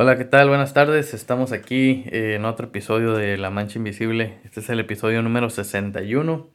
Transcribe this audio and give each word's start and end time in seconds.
Hola, 0.00 0.16
¿qué 0.16 0.24
tal? 0.24 0.48
Buenas 0.48 0.74
tardes. 0.74 1.12
Estamos 1.12 1.50
aquí 1.50 2.04
eh, 2.12 2.34
en 2.36 2.44
otro 2.44 2.68
episodio 2.68 3.14
de 3.14 3.36
La 3.36 3.50
Mancha 3.50 3.78
Invisible. 3.80 4.38
Este 4.44 4.60
es 4.60 4.70
el 4.70 4.78
episodio 4.78 5.22
número 5.22 5.50
61. 5.50 6.46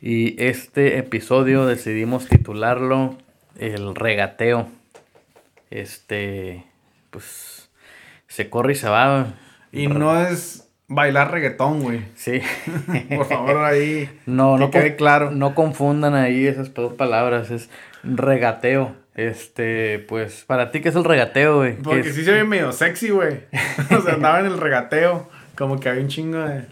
Y 0.00 0.40
este 0.40 0.98
episodio 0.98 1.66
decidimos 1.66 2.28
titularlo 2.28 3.18
El 3.58 3.96
regateo. 3.96 4.68
Este, 5.70 6.64
pues, 7.10 7.68
se 8.28 8.48
corre 8.48 8.74
y 8.74 8.76
se 8.76 8.88
va. 8.88 9.34
Y 9.72 9.88
no 9.88 10.16
es 10.16 10.70
bailar 10.86 11.32
reggaetón, 11.32 11.82
güey. 11.82 12.04
Sí. 12.14 12.42
Por 13.16 13.26
favor, 13.26 13.64
ahí. 13.64 14.08
No, 14.24 14.54
que 14.54 14.60
no, 14.60 14.70
quede 14.70 14.94
claro. 14.94 15.32
no 15.32 15.56
confundan 15.56 16.14
ahí 16.14 16.46
esas 16.46 16.72
dos 16.72 16.92
palabras. 16.92 17.50
Es 17.50 17.70
regateo. 18.04 18.94
Este, 19.16 19.98
pues, 20.00 20.44
para 20.46 20.70
ti, 20.70 20.80
¿qué 20.80 20.90
es 20.90 20.94
el 20.94 21.04
regateo, 21.04 21.56
güey? 21.56 21.76
¿Qué 21.76 21.82
Porque 21.82 22.12
sí 22.12 22.22
se 22.22 22.32
ve 22.32 22.44
medio 22.44 22.70
sexy, 22.70 23.08
güey. 23.10 23.40
o 23.96 24.02
sea, 24.02 24.14
andaba 24.14 24.40
en 24.40 24.46
el 24.46 24.58
regateo. 24.58 25.28
Como 25.56 25.80
que 25.80 25.88
había 25.88 26.02
un 26.02 26.08
chingo 26.08 26.38
de. 26.38 26.66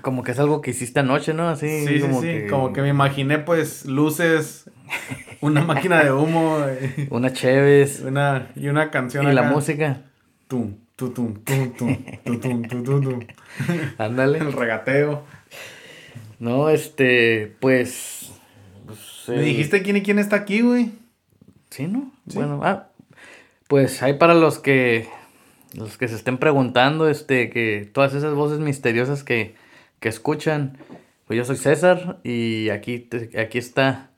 Como 0.00 0.22
que 0.22 0.32
es 0.32 0.38
algo 0.38 0.62
que 0.62 0.70
hiciste 0.70 1.00
anoche, 1.00 1.34
¿no? 1.34 1.48
Así, 1.50 1.86
Sí, 1.86 1.96
sí, 1.96 2.00
como 2.00 2.20
sí. 2.22 2.26
que... 2.28 2.46
Como 2.48 2.72
que 2.72 2.80
me 2.82 2.88
imaginé, 2.88 3.38
pues, 3.38 3.84
luces, 3.86 4.70
una 5.42 5.60
máquina 5.62 6.02
de 6.02 6.12
humo, 6.12 6.58
güey, 6.58 7.08
Una 7.10 7.32
Cheves 7.32 8.00
una, 8.00 8.48
y 8.56 8.68
una 8.68 8.90
canción 8.90 9.28
y 9.28 9.32
la 9.32 9.42
música. 9.42 10.02
Tum, 10.48 10.76
tu, 10.96 11.10
tum, 11.10 11.34
tum, 11.44 11.72
tum, 11.74 11.96
tu, 12.24 12.40
tum, 12.40 12.62
tu, 12.62 12.82
tu, 12.82 13.00
tum. 13.02 13.20
Ándale. 13.98 14.38
El 14.38 14.52
regateo. 14.52 15.24
No, 16.38 16.68
este, 16.68 17.54
pues... 17.60 18.32
pues, 18.86 19.24
¿Me 19.28 19.34
el- 19.36 19.44
dijiste 19.44 19.82
quién 19.82 19.96
y 19.96 20.02
quién 20.02 20.18
está 20.18 20.36
aquí, 20.36 20.60
güey? 20.60 20.90
Sí, 21.70 21.86
¿no? 21.86 22.12
Sí. 22.28 22.36
Bueno, 22.36 22.60
ah, 22.64 22.88
pues 23.68 24.02
hay 24.02 24.14
para 24.14 24.34
los 24.34 24.58
que 24.58 25.08
los 25.74 25.98
que 25.98 26.08
se 26.08 26.14
estén 26.14 26.38
preguntando, 26.38 27.08
este, 27.08 27.50
que 27.50 27.90
todas 27.92 28.14
esas 28.14 28.34
voces 28.34 28.60
misteriosas 28.60 29.24
que, 29.24 29.54
que 30.00 30.08
escuchan, 30.08 30.78
pues 31.26 31.36
yo 31.36 31.44
soy 31.44 31.56
César 31.56 32.18
y 32.24 32.70
aquí, 32.70 32.98
te- 33.00 33.38
aquí 33.38 33.58
está 33.58 34.10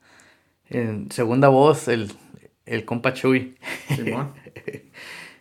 en 0.69 1.11
segunda 1.11 1.49
voz 1.49 1.87
el, 1.89 2.13
el 2.65 2.85
compa 2.85 3.13
Chuy. 3.13 3.57
Simón. 3.95 4.33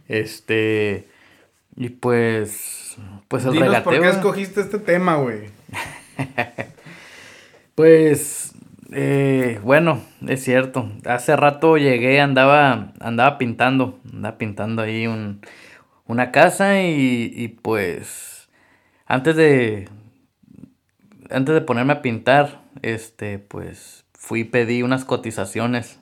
Este, 0.08 1.06
y 1.76 1.90
pues, 1.90 2.96
pues 3.28 3.44
el 3.44 3.52
Dinos 3.52 3.68
regateo. 3.68 3.92
por 3.92 4.00
qué 4.02 4.08
escogiste 4.08 4.62
este 4.62 4.78
tema, 4.78 5.16
güey. 5.16 5.50
Pues, 7.74 8.52
eh, 8.92 9.60
bueno, 9.62 10.00
es 10.26 10.42
cierto. 10.42 10.90
Hace 11.04 11.36
rato 11.36 11.76
llegué, 11.76 12.20
andaba, 12.20 12.92
andaba 13.00 13.38
pintando, 13.38 13.98
andaba 14.12 14.38
pintando 14.38 14.82
ahí 14.82 15.06
un, 15.06 15.40
una 16.06 16.32
casa 16.32 16.82
y, 16.82 17.32
y 17.34 17.48
pues, 17.48 18.48
antes 19.06 19.36
de, 19.36 19.88
antes 21.30 21.54
de 21.54 21.60
ponerme 21.60 21.92
a 21.94 22.02
pintar, 22.02 22.62
este, 22.82 23.38
pues, 23.38 24.04
fui 24.14 24.44
pedí 24.44 24.82
unas 24.82 25.04
cotizaciones 25.04 26.00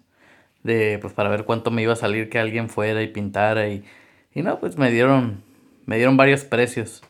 de, 0.62 0.98
pues, 1.00 1.12
para 1.14 1.28
ver 1.28 1.44
cuánto 1.44 1.70
me 1.70 1.82
iba 1.82 1.92
a 1.94 1.96
salir 1.96 2.28
que 2.28 2.38
alguien 2.38 2.68
fuera 2.68 3.02
y 3.02 3.08
pintara 3.08 3.68
y, 3.68 3.84
y 4.34 4.42
no, 4.42 4.60
pues, 4.60 4.78
me 4.78 4.90
dieron, 4.90 5.42
me 5.86 5.96
dieron 5.96 6.16
varios 6.16 6.44
precios. 6.44 7.02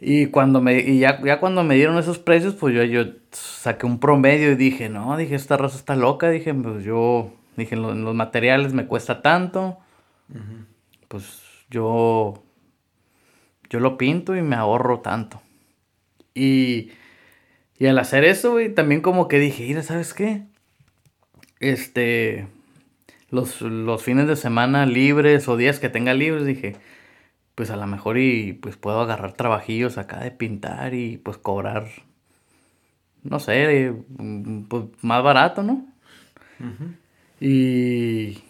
Y 0.00 0.26
cuando 0.26 0.60
me, 0.60 0.78
y 0.80 0.98
ya, 0.98 1.22
ya 1.24 1.40
cuando 1.40 1.64
me 1.64 1.74
dieron 1.76 1.98
esos 1.98 2.18
precios, 2.18 2.54
pues 2.54 2.74
yo, 2.74 2.84
yo 2.84 3.04
saqué 3.32 3.86
un 3.86 3.98
promedio 3.98 4.52
y 4.52 4.56
dije, 4.56 4.88
no, 4.90 5.16
dije, 5.16 5.34
esta 5.34 5.56
raza 5.56 5.78
está 5.78 5.96
loca, 5.96 6.28
dije, 6.30 6.52
pues 6.52 6.84
yo, 6.84 7.32
dije, 7.56 7.76
"lo- 7.76 7.94
los 7.94 8.14
materiales 8.14 8.74
me 8.74 8.86
cuesta 8.86 9.22
tanto, 9.22 9.78
pues 11.08 11.40
yo, 11.70 12.42
yo 13.70 13.80
lo 13.80 13.96
pinto 13.96 14.36
y 14.36 14.42
me 14.42 14.56
ahorro 14.56 15.00
tanto. 15.00 15.40
Y, 16.34 16.90
y 17.78 17.86
al 17.86 17.98
hacer 17.98 18.24
eso, 18.24 18.52
güey, 18.52 18.74
también 18.74 19.00
como 19.00 19.28
que 19.28 19.38
dije, 19.38 19.64
mira, 19.66 19.82
¿sabes 19.82 20.12
qué? 20.14 20.42
Este, 21.60 22.46
los, 23.30 23.60
los 23.62 24.02
fines 24.02 24.28
de 24.28 24.36
semana 24.36 24.86
libres 24.86 25.48
o 25.48 25.56
días 25.56 25.78
que 25.80 25.88
tenga 25.88 26.14
libres, 26.14 26.44
dije, 26.44 26.76
pues 27.56 27.70
a 27.70 27.76
lo 27.76 27.86
mejor 27.86 28.18
y 28.18 28.52
pues 28.52 28.76
puedo 28.76 29.00
agarrar 29.00 29.32
trabajillos 29.32 29.96
acá 29.96 30.20
de 30.20 30.30
pintar 30.30 30.92
y 30.92 31.16
pues 31.16 31.38
cobrar, 31.38 31.86
no 33.22 33.40
sé, 33.40 33.94
mm, 34.18 34.64
pues 34.64 34.84
más 35.00 35.22
barato, 35.22 35.62
¿no? 35.62 35.86
Y, 37.40 38.42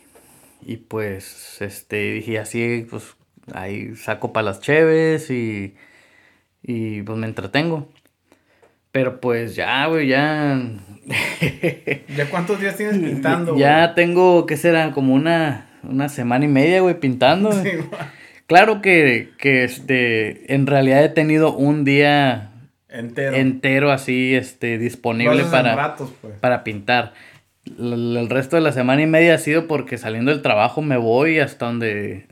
y 0.62 0.76
pues, 0.88 1.62
este, 1.62 2.14
dije 2.14 2.40
así, 2.40 2.84
pues 2.90 3.16
ahí 3.54 3.94
saco 3.94 4.32
para 4.32 4.46
las 4.46 4.60
cheves 4.60 5.30
y, 5.30 5.76
y 6.64 7.02
pues 7.02 7.16
me 7.16 7.28
entretengo. 7.28 7.88
Pero 8.90 9.20
pues 9.20 9.54
ya, 9.54 9.86
güey, 9.86 10.08
ya... 10.08 10.60
¿Ya 12.16 12.28
cuántos 12.28 12.60
días 12.60 12.76
tienes 12.76 12.98
pintando, 12.98 13.56
ya 13.56 13.94
tengo, 13.94 14.46
¿qué 14.46 14.56
será? 14.56 14.90
Como 14.90 15.14
una, 15.14 15.68
una 15.84 16.08
semana 16.08 16.44
y 16.44 16.48
media, 16.48 16.80
güey, 16.80 16.98
pintando. 16.98 17.52
Sí, 17.52 17.70
güey. 17.70 17.88
Claro 18.46 18.80
que, 18.80 19.30
que 19.38 19.64
este, 19.64 20.54
en 20.54 20.66
realidad 20.66 21.04
he 21.04 21.08
tenido 21.08 21.52
un 21.52 21.84
día 21.84 22.52
Entero. 22.88 23.36
entero 23.36 23.90
así, 23.90 24.34
este, 24.34 24.78
disponible 24.78 25.44
para, 25.44 25.74
ratos, 25.74 26.12
pues. 26.22 26.34
para 26.38 26.62
pintar. 26.62 27.12
El 27.78 28.28
resto 28.30 28.54
de 28.54 28.62
la 28.62 28.70
semana 28.70 29.02
y 29.02 29.06
media 29.06 29.34
ha 29.34 29.38
sido 29.38 29.66
porque 29.66 29.98
saliendo 29.98 30.30
del 30.30 30.42
trabajo 30.42 30.80
me 30.80 30.96
voy 30.96 31.40
hasta 31.40 31.66
donde, 31.66 32.28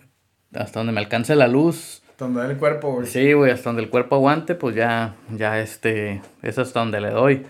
hasta 0.54 0.78
donde 0.78 0.92
me 0.92 1.00
alcance 1.00 1.34
la 1.34 1.48
luz. 1.48 2.02
Donde 2.16 2.40
da 2.40 2.48
el 2.48 2.56
cuerpo, 2.56 2.92
güey. 2.92 3.08
Sí, 3.08 3.32
güey, 3.32 3.50
hasta 3.50 3.70
donde 3.70 3.82
el 3.82 3.90
cuerpo 3.90 4.14
aguante, 4.14 4.54
pues 4.54 4.76
ya, 4.76 5.16
ya 5.30 5.58
este, 5.60 6.22
es 6.42 6.58
hasta 6.58 6.78
donde 6.78 7.00
le 7.00 7.10
doy. 7.10 7.44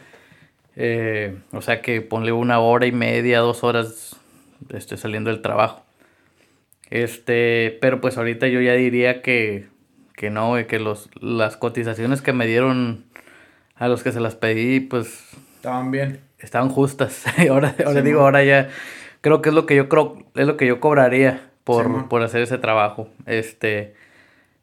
Eh, 0.76 1.36
o 1.52 1.60
sea 1.60 1.82
que 1.82 2.00
ponle 2.00 2.32
una 2.32 2.58
hora 2.60 2.86
y 2.86 2.92
media, 2.92 3.40
dos 3.40 3.62
horas, 3.62 4.16
este, 4.70 4.96
saliendo 4.96 5.28
del 5.28 5.42
trabajo. 5.42 5.83
Este, 6.90 7.78
pero 7.80 8.00
pues 8.00 8.16
ahorita 8.18 8.46
yo 8.48 8.60
ya 8.60 8.74
diría 8.74 9.22
que, 9.22 9.66
que 10.14 10.30
no, 10.30 10.48
güey, 10.50 10.66
que 10.66 10.78
los, 10.78 11.10
las 11.20 11.56
cotizaciones 11.56 12.22
que 12.22 12.32
me 12.32 12.46
dieron 12.46 13.04
a 13.74 13.88
los 13.88 14.02
que 14.02 14.12
se 14.12 14.20
las 14.20 14.36
pedí, 14.36 14.80
pues 14.80 15.24
Estaban 15.56 15.90
bien. 15.90 16.20
estaban 16.38 16.68
justas. 16.68 17.24
Y 17.38 17.46
ahora, 17.48 17.74
ahora 17.84 18.00
Sí, 18.00 18.06
digo, 18.06 18.20
ahora 18.20 18.44
ya 18.44 18.68
creo 19.22 19.42
que 19.42 19.48
es 19.48 19.54
lo 19.54 19.66
que 19.66 19.76
yo 19.76 19.88
creo, 19.88 20.24
es 20.34 20.46
lo 20.46 20.56
que 20.56 20.66
yo 20.66 20.80
cobraría 20.80 21.50
por, 21.64 21.86
Sí, 21.86 21.92
por 22.08 22.22
hacer 22.22 22.42
ese 22.42 22.58
trabajo. 22.58 23.08
Este, 23.26 23.94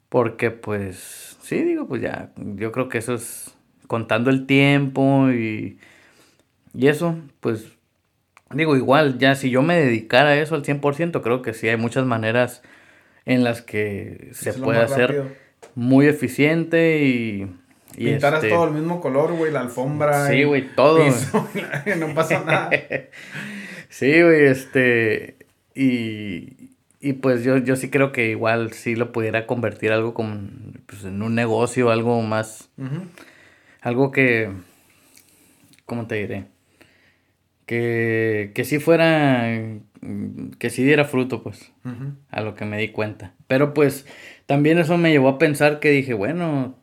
porque 0.10 0.52
pues, 0.52 1.38
sí, 1.42 1.64
digo, 1.64 1.88
pues 1.88 2.02
ya, 2.02 2.32
yo 2.38 2.72
creo 2.72 2.88
que 2.90 3.00
eso 3.00 3.16
es 3.16 3.56
contando 3.88 4.30
el 4.30 4.46
tiempo 4.46 5.30
y, 5.32 5.80
y 6.74 6.88
eso, 6.88 7.18
pues, 7.42 7.66
digo, 8.54 8.76
igual, 8.76 9.18
ya 9.18 9.36
si 9.36 9.50
yo 9.50 9.62
me 9.62 9.78
dedicara 9.80 10.30
a 10.30 10.38
eso 10.40 10.56
al 10.56 10.64
100%, 10.64 11.22
creo 11.22 11.42
que 11.42 11.54
sí 11.54 11.68
hay 11.68 11.78
muchas 11.78 12.06
maneras 12.06 12.62
en 13.26 13.44
las 13.44 13.62
que 13.62 14.30
se 14.34 14.50
Es 14.52 14.58
puede 14.58 14.80
hacer 14.80 15.08
rápido. 15.08 15.28
muy 15.76 16.08
eficiente 16.08 17.04
y... 17.04 17.48
y 17.96 18.06
Pintaras 18.12 18.44
este, 18.44 18.56
todo 18.56 18.68
el 18.68 18.74
mismo 18.74 19.00
color, 19.02 19.34
güey, 19.34 19.52
la 19.52 19.62
alfombra. 19.62 20.28
Sí, 20.28 20.44
güey, 20.44 20.68
todo. 20.76 21.04
piso, 21.06 21.48
no 21.98 22.14
pasa 22.14 22.44
nada. 22.44 22.70
Sí, 23.90 24.22
güey, 24.22 24.46
este. 24.46 25.36
Y, 25.76 26.70
y 27.02 27.14
pues 27.14 27.44
yo, 27.44 27.58
yo 27.58 27.76
sí 27.76 27.90
creo 27.90 28.14
que 28.14 28.30
igual 28.30 28.72
sí 28.72 28.96
lo 28.96 29.12
pudiera 29.12 29.46
convertir 29.46 29.92
algo 29.92 30.14
como 30.14 30.40
pues, 30.86 31.04
en 31.04 31.22
un 31.22 31.36
negocio, 31.36 31.92
algo 31.92 32.22
más. 32.22 32.70
Algo 33.82 34.12
que. 34.12 34.50
¿Cómo 35.86 36.08
te 36.08 36.16
diré? 36.16 36.46
Que, 37.72 38.52
que 38.54 38.66
sí 38.66 38.80
fuera. 38.80 39.48
Que 40.60 40.70
sí 40.70 40.84
diera 40.84 41.06
fruto, 41.06 41.42
pues. 41.42 41.72
A 42.30 42.42
lo 42.42 42.54
que 42.54 42.66
me 42.66 42.78
di 42.78 42.90
cuenta. 42.90 43.34
Pero 43.48 43.74
pues 43.74 44.06
también 44.46 44.78
eso 44.78 44.98
me 44.98 45.12
llevó 45.12 45.30
a 45.30 45.38
pensar 45.38 45.80
que 45.80 45.90
dije, 45.90 46.14
bueno. 46.14 46.76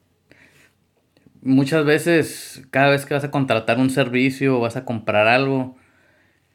Muchas 1.43 1.85
veces, 1.85 2.63
cada 2.71 2.89
vez 2.91 3.05
que 3.05 3.13
vas 3.13 3.25
a 3.25 3.31
contratar 3.31 3.79
un 3.79 3.91
servicio 3.91 4.57
o 4.57 4.61
vas 4.61 4.77
a 4.77 4.87
comprar 4.87 5.29
algo, 5.29 5.77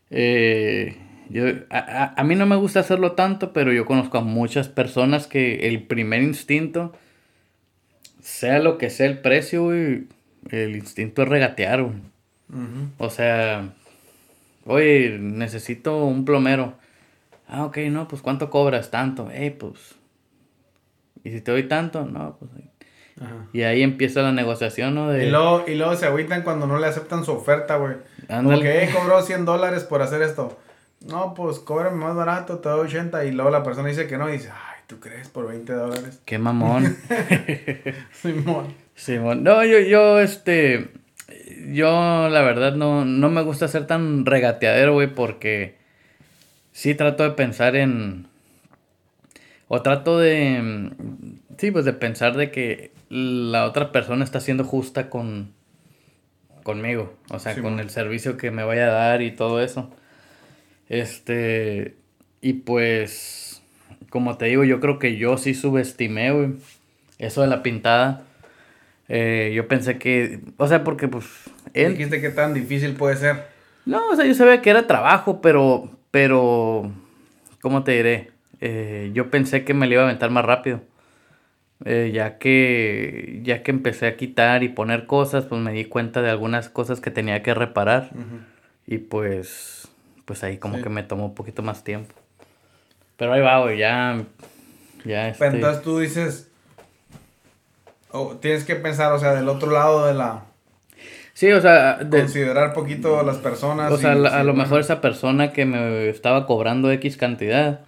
eh, 0.09 0.97
yo, 1.29 1.45
a, 1.69 1.77
a- 1.77 2.13
a 2.17 2.23
mí 2.23 2.33
no 2.35 2.47
me 2.47 2.55
gusta 2.55 2.79
hacerlo 2.79 3.11
tanto, 3.11 3.53
pero 3.53 3.71
yo 3.71 3.85
conozco 3.85 4.17
a 4.17 4.21
muchas 4.21 4.67
personas 4.67 5.27
que 5.27 5.67
el 5.67 5.83
primer 5.83 6.23
instinto, 6.23 6.91
sea 8.19 8.57
lo 8.59 8.77
que 8.79 8.89
sea 8.89 9.05
el 9.05 9.19
precio, 9.19 9.63
güey, 9.65 10.07
el 10.49 10.75
instinto 10.75 11.21
es 11.23 11.29
regatear, 11.29 11.83
güey. 11.83 11.95
O 12.97 13.09
sea, 13.09 13.73
oye, 14.65 15.17
necesito 15.19 16.05
un 16.05 16.25
plomero. 16.25 16.75
Ah, 17.47 17.65
ok, 17.65 17.77
no, 17.89 18.07
pues 18.07 18.21
¿cuánto 18.21 18.49
cobras? 18.49 18.91
Tanto. 18.91 19.29
Eh, 19.31 19.51
pues. 19.51 19.95
¿Y 21.23 21.31
si 21.31 21.41
te 21.41 21.51
doy 21.51 21.63
tanto? 21.63 22.05
No, 22.05 22.37
pues. 22.39 22.51
Ajá. 23.21 23.47
Y 23.53 23.61
ahí 23.61 23.83
empieza 23.83 24.21
la 24.21 24.31
negociación, 24.31 24.95
¿no? 24.95 25.09
De, 25.09 25.27
Y 25.27 25.29
luego, 25.29 25.65
y 25.67 25.75
luego 25.75 25.95
se 25.95 26.07
agüitan 26.07 26.41
cuando 26.41 26.65
no 26.65 26.79
le 26.79 26.87
aceptan 26.87 27.23
su 27.23 27.31
oferta, 27.31 27.77
güey. 27.77 27.95
Como 28.27 28.59
que 28.59 28.83
eh, 28.83 28.89
cobró 28.91 29.21
100 29.21 29.45
dólares 29.45 29.83
por 29.83 30.01
hacer 30.01 30.21
esto. 30.21 30.57
No, 31.05 31.33
pues 31.33 31.59
cóbrame 31.59 31.97
más 31.97 32.15
barato, 32.15 32.59
te 32.59 32.69
doy 32.69 32.87
80. 32.87 33.25
Y 33.25 33.31
luego 33.33 33.51
la 33.51 33.63
persona 33.63 33.89
dice 33.89 34.07
que 34.07 34.17
no 34.17 34.29
y 34.29 34.33
dice, 34.33 34.49
ay, 34.49 34.81
¿tú 34.87 34.99
crees? 34.99 35.29
Por 35.29 35.47
20 35.47 35.73
dólares. 35.73 36.21
Qué 36.25 36.39
mamón. 36.39 36.97
Simón. 38.13 38.73
Simón. 38.95 39.43
No, 39.43 39.63
yo, 39.63 39.79
yo, 39.79 40.19
este. 40.19 40.91
Yo, 41.71 42.29
la 42.29 42.41
verdad, 42.41 42.75
no, 42.75 43.05
no 43.05 43.29
me 43.29 43.41
gusta 43.41 43.67
ser 43.67 43.87
tan 43.87 44.25
regateadero, 44.25 44.93
güey, 44.93 45.13
porque 45.13 45.75
sí 46.73 46.95
trato 46.95 47.23
de 47.23 47.31
pensar 47.31 47.75
en. 47.75 48.27
O 49.69 49.81
trato 49.81 50.19
de. 50.19 50.91
Sí, 51.57 51.71
pues 51.71 51.85
de 51.85 51.93
pensar 51.93 52.35
de 52.35 52.51
que 52.51 52.91
la 53.09 53.65
otra 53.65 53.91
persona 53.91 54.25
está 54.25 54.39
siendo 54.39 54.65
justa 54.65 55.09
con. 55.09 55.53
conmigo. 56.63 57.13
O 57.29 57.39
sea, 57.39 57.59
con 57.61 57.79
el 57.79 57.89
servicio 57.89 58.35
que 58.37 58.51
me 58.51 58.63
vaya 58.63 58.87
a 58.87 58.93
dar 58.93 59.21
y 59.21 59.31
todo 59.31 59.61
eso. 59.61 59.89
Este. 60.89 61.95
Y 62.41 62.53
pues. 62.53 63.61
Como 64.09 64.37
te 64.37 64.45
digo, 64.45 64.63
yo 64.63 64.79
creo 64.79 64.99
que 64.99 65.17
yo 65.17 65.37
sí 65.37 65.53
subestimé, 65.53 66.31
güey. 66.31 66.53
Eso 67.19 67.41
de 67.41 67.47
la 67.47 67.63
pintada. 67.63 68.23
Eh, 69.07 69.53
yo 69.55 69.67
pensé 69.67 69.97
que. 69.97 70.41
O 70.57 70.67
sea, 70.67 70.83
porque 70.83 71.07
pues. 71.07 71.25
Él... 71.73 71.97
Dijiste 71.97 72.21
que 72.21 72.29
tan 72.29 72.53
difícil 72.53 72.95
puede 72.95 73.15
ser. 73.15 73.53
No, 73.85 74.09
o 74.09 74.15
sea, 74.15 74.25
yo 74.25 74.33
sabía 74.33 74.61
que 74.61 74.69
era 74.69 74.87
trabajo, 74.87 75.41
pero. 75.41 75.89
Pero. 76.11 76.91
¿Cómo 77.61 77.83
te 77.83 77.93
diré? 77.93 78.31
Eh, 78.61 79.11
yo 79.13 79.29
pensé 79.29 79.65
que 79.65 79.73
me 79.73 79.87
lo 79.87 79.93
iba 79.93 80.01
a 80.03 80.05
aventar 80.05 80.29
más 80.29 80.45
rápido. 80.45 80.81
Eh, 81.85 82.11
ya 82.13 82.37
que. 82.37 83.41
Ya 83.43 83.63
que 83.63 83.71
empecé 83.71 84.07
a 84.07 84.15
quitar 84.15 84.63
y 84.63 84.69
poner 84.69 85.05
cosas, 85.05 85.45
pues 85.45 85.61
me 85.61 85.73
di 85.73 85.85
cuenta 85.85 86.21
de 86.21 86.29
algunas 86.29 86.69
cosas 86.69 87.01
que 87.01 87.11
tenía 87.11 87.43
que 87.43 87.53
reparar. 87.53 88.11
Y 88.87 88.99
pues. 88.99 89.89
Pues 90.25 90.43
ahí 90.43 90.57
como 90.57 90.81
que 90.81 90.89
me 90.89 91.03
tomó 91.03 91.25
un 91.25 91.35
poquito 91.35 91.61
más 91.63 91.83
tiempo. 91.83 92.15
Pero 93.17 93.33
ahí 93.33 93.41
va, 93.41 93.59
güey, 93.61 93.77
ya. 93.77 94.23
Ya 95.03 95.27
este... 95.27 95.45
Entonces 95.47 95.83
tú 95.83 95.99
dices. 95.99 96.49
Oh, 98.11 98.37
tienes 98.37 98.63
que 98.63 98.75
pensar, 98.75 99.11
o 99.11 99.19
sea, 99.19 99.33
del 99.33 99.49
otro 99.49 99.71
lado 99.71 100.05
de 100.05 100.13
la. 100.13 100.45
Sí, 101.33 101.51
o 101.51 101.61
sea. 101.61 101.95
De... 101.95 102.19
Considerar 102.19 102.73
poquito 102.73 103.19
a 103.19 103.23
las 103.23 103.37
personas. 103.37 103.91
O 103.91 103.97
sea, 103.97 104.11
a 104.11 104.43
lo 104.43 104.53
mejor 104.53 104.79
esa 104.79 105.01
persona 105.01 105.51
que 105.51 105.65
me 105.65 106.09
estaba 106.09 106.45
cobrando 106.45 106.91
X 106.91 107.17
cantidad. 107.17 107.81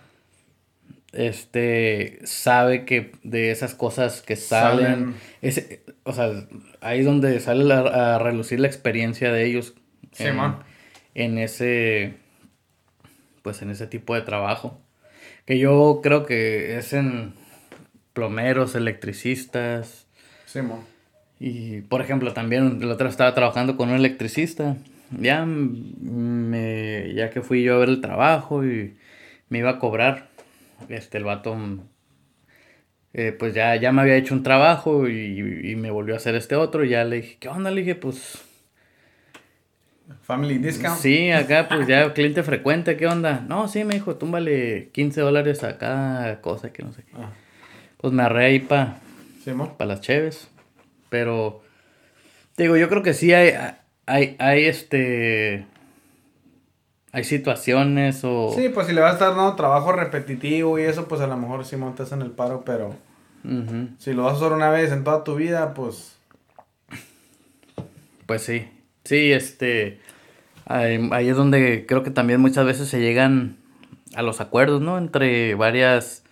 Este. 1.13 2.19
Sabe 2.23 2.85
que 2.85 3.11
de 3.23 3.51
esas 3.51 3.75
cosas 3.75 4.21
que 4.21 4.35
salen. 4.35 5.15
Ese, 5.41 5.83
o 6.03 6.13
sea, 6.13 6.31
ahí 6.81 6.99
es 7.01 7.05
donde 7.05 7.39
sale 7.39 7.71
a 7.73 8.17
relucir 8.17 8.59
la 8.59 8.67
experiencia 8.67 9.31
de 9.31 9.45
ellos. 9.45 9.75
Sí, 10.11 10.31
man. 10.31 10.59
En 11.13 11.37
ese. 11.37 12.15
Pues 13.43 13.61
en 13.61 13.69
ese 13.69 13.85
tipo 13.85 14.15
de 14.15 14.21
trabajo. 14.21 14.81
Que 15.45 15.59
yo 15.59 15.99
creo 16.01 16.25
que 16.25 16.79
es 16.79 16.93
en 16.93 17.35
plomeros, 18.13 18.73
electricistas. 18.73 20.07
Sí. 20.47 20.61
Y 21.39 21.81
por 21.81 22.01
ejemplo, 22.01 22.33
también 22.33 22.79
el 22.81 22.89
otro 22.91 23.07
estaba 23.07 23.33
trabajando 23.33 23.77
con 23.77 23.89
un 23.89 23.95
electricista. 23.95 24.77
Ya, 25.19 25.45
me, 25.45 27.13
ya 27.13 27.29
que 27.29 27.41
fui 27.41 27.63
yo 27.63 27.75
a 27.75 27.79
ver 27.79 27.89
el 27.89 28.01
trabajo 28.01 28.65
y 28.65 28.95
me 29.49 29.59
iba 29.59 29.71
a 29.71 29.79
cobrar, 29.79 30.29
este, 30.89 31.17
el 31.17 31.23
vato, 31.23 31.55
eh, 33.13 33.35
pues 33.37 33.53
ya, 33.53 33.75
ya 33.75 33.91
me 33.91 34.01
había 34.01 34.15
hecho 34.15 34.33
un 34.33 34.43
trabajo 34.43 35.07
y, 35.07 35.71
y, 35.71 35.75
me 35.75 35.91
volvió 35.91 36.15
a 36.15 36.17
hacer 36.17 36.35
este 36.35 36.55
otro. 36.55 36.83
Y 36.83 36.89
ya 36.89 37.03
le 37.03 37.17
dije, 37.17 37.37
¿qué 37.39 37.49
onda? 37.49 37.69
Le 37.69 37.81
dije, 37.81 37.95
pues 37.95 38.43
Family 40.21 40.57
discount. 40.57 40.99
Sí, 40.99 41.31
acá 41.31 41.67
pues 41.67 41.87
ya 41.87 42.13
cliente 42.13 42.43
frecuente, 42.43 42.95
¿qué 42.95 43.07
onda? 43.07 43.43
No, 43.47 43.67
sí, 43.67 43.83
me 43.83 43.95
dijo, 43.95 44.15
túmbale 44.15 44.89
15 44.91 45.21
dólares 45.21 45.63
a 45.63 45.77
cada 45.77 46.41
cosa 46.41 46.71
que 46.71 46.83
no 46.83 46.93
sé 46.93 47.03
qué. 47.03 47.13
Ah. 47.15 47.31
Pues 47.97 48.13
me 48.13 48.23
arre 48.23 48.45
ahí 48.45 48.59
para 48.59 48.99
pa 49.77 49.85
las 49.85 50.01
cheves. 50.01 50.49
Pero, 51.15 51.61
digo, 52.57 52.75
yo 52.75 52.89
creo 52.89 53.01
que 53.01 53.13
sí 53.13 53.31
hay, 53.31 53.53
hay, 54.05 54.35
hay 54.37 54.65
este... 54.65 55.65
Hay 57.13 57.23
situaciones 57.23 58.25
o... 58.25 58.51
Sí, 58.53 58.67
pues 58.67 58.87
si 58.87 58.93
le 58.93 58.99
vas 58.99 59.11
a 59.11 59.13
estar 59.13 59.29
dando 59.29 59.55
trabajo 59.55 59.93
repetitivo 59.93 60.77
y 60.77 60.81
eso, 60.81 61.07
pues 61.07 61.21
a 61.21 61.27
lo 61.27 61.37
mejor 61.37 61.63
sí 61.63 61.77
montas 61.77 62.11
en 62.11 62.21
el 62.21 62.31
paro, 62.31 62.63
pero... 62.65 62.93
Si 63.99 64.11
lo 64.11 64.23
vas 64.23 64.33
a 64.33 64.35
hacer 64.35 64.51
una 64.51 64.69
vez 64.71 64.91
en 64.91 65.05
toda 65.05 65.23
tu 65.23 65.35
vida, 65.35 65.73
pues... 65.73 66.17
Pues 68.25 68.41
sí. 68.41 68.69
Sí, 69.05 69.31
este, 69.31 70.01
ahí, 70.65 71.29
es 71.29 71.37
donde 71.37 71.85
creo 71.87 72.03
que 72.03 72.11
también 72.11 72.41
muchas 72.41 72.65
veces 72.65 72.89
se 72.89 72.99
llegan 72.99 73.55
a 74.15 74.21
los 74.21 74.41
acuerdos, 74.41 74.81
¿no? 74.81 74.97
Entre 74.97 75.55
varias, 75.55 76.23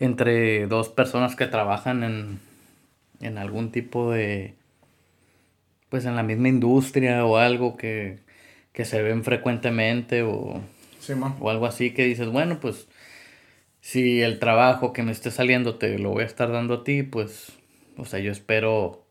entre 0.00 0.66
dos 0.66 0.88
personas 0.88 1.36
que 1.36 1.46
trabajan 1.46 2.02
en, 2.02 2.40
en 3.26 3.38
algún 3.38 3.72
tipo 3.72 4.10
de, 4.10 4.54
pues 5.88 6.04
en 6.04 6.16
la 6.16 6.22
misma 6.22 6.48
industria 6.48 7.24
o 7.24 7.36
algo 7.36 7.76
que, 7.76 8.20
que 8.72 8.84
se 8.84 9.02
ven 9.02 9.24
frecuentemente 9.24 10.22
o, 10.22 10.60
o 11.40 11.50
algo 11.50 11.66
así 11.66 11.92
que 11.92 12.04
dices, 12.04 12.28
bueno, 12.28 12.58
pues 12.60 12.88
si 13.80 14.22
el 14.22 14.38
trabajo 14.38 14.92
que 14.92 15.02
me 15.02 15.12
esté 15.12 15.30
saliendo 15.30 15.76
te 15.76 15.98
lo 15.98 16.10
voy 16.10 16.22
a 16.22 16.26
estar 16.26 16.50
dando 16.50 16.74
a 16.74 16.84
ti, 16.84 17.02
pues, 17.02 17.52
o 17.96 18.04
sea, 18.04 18.20
yo 18.20 18.32
espero 18.32 19.06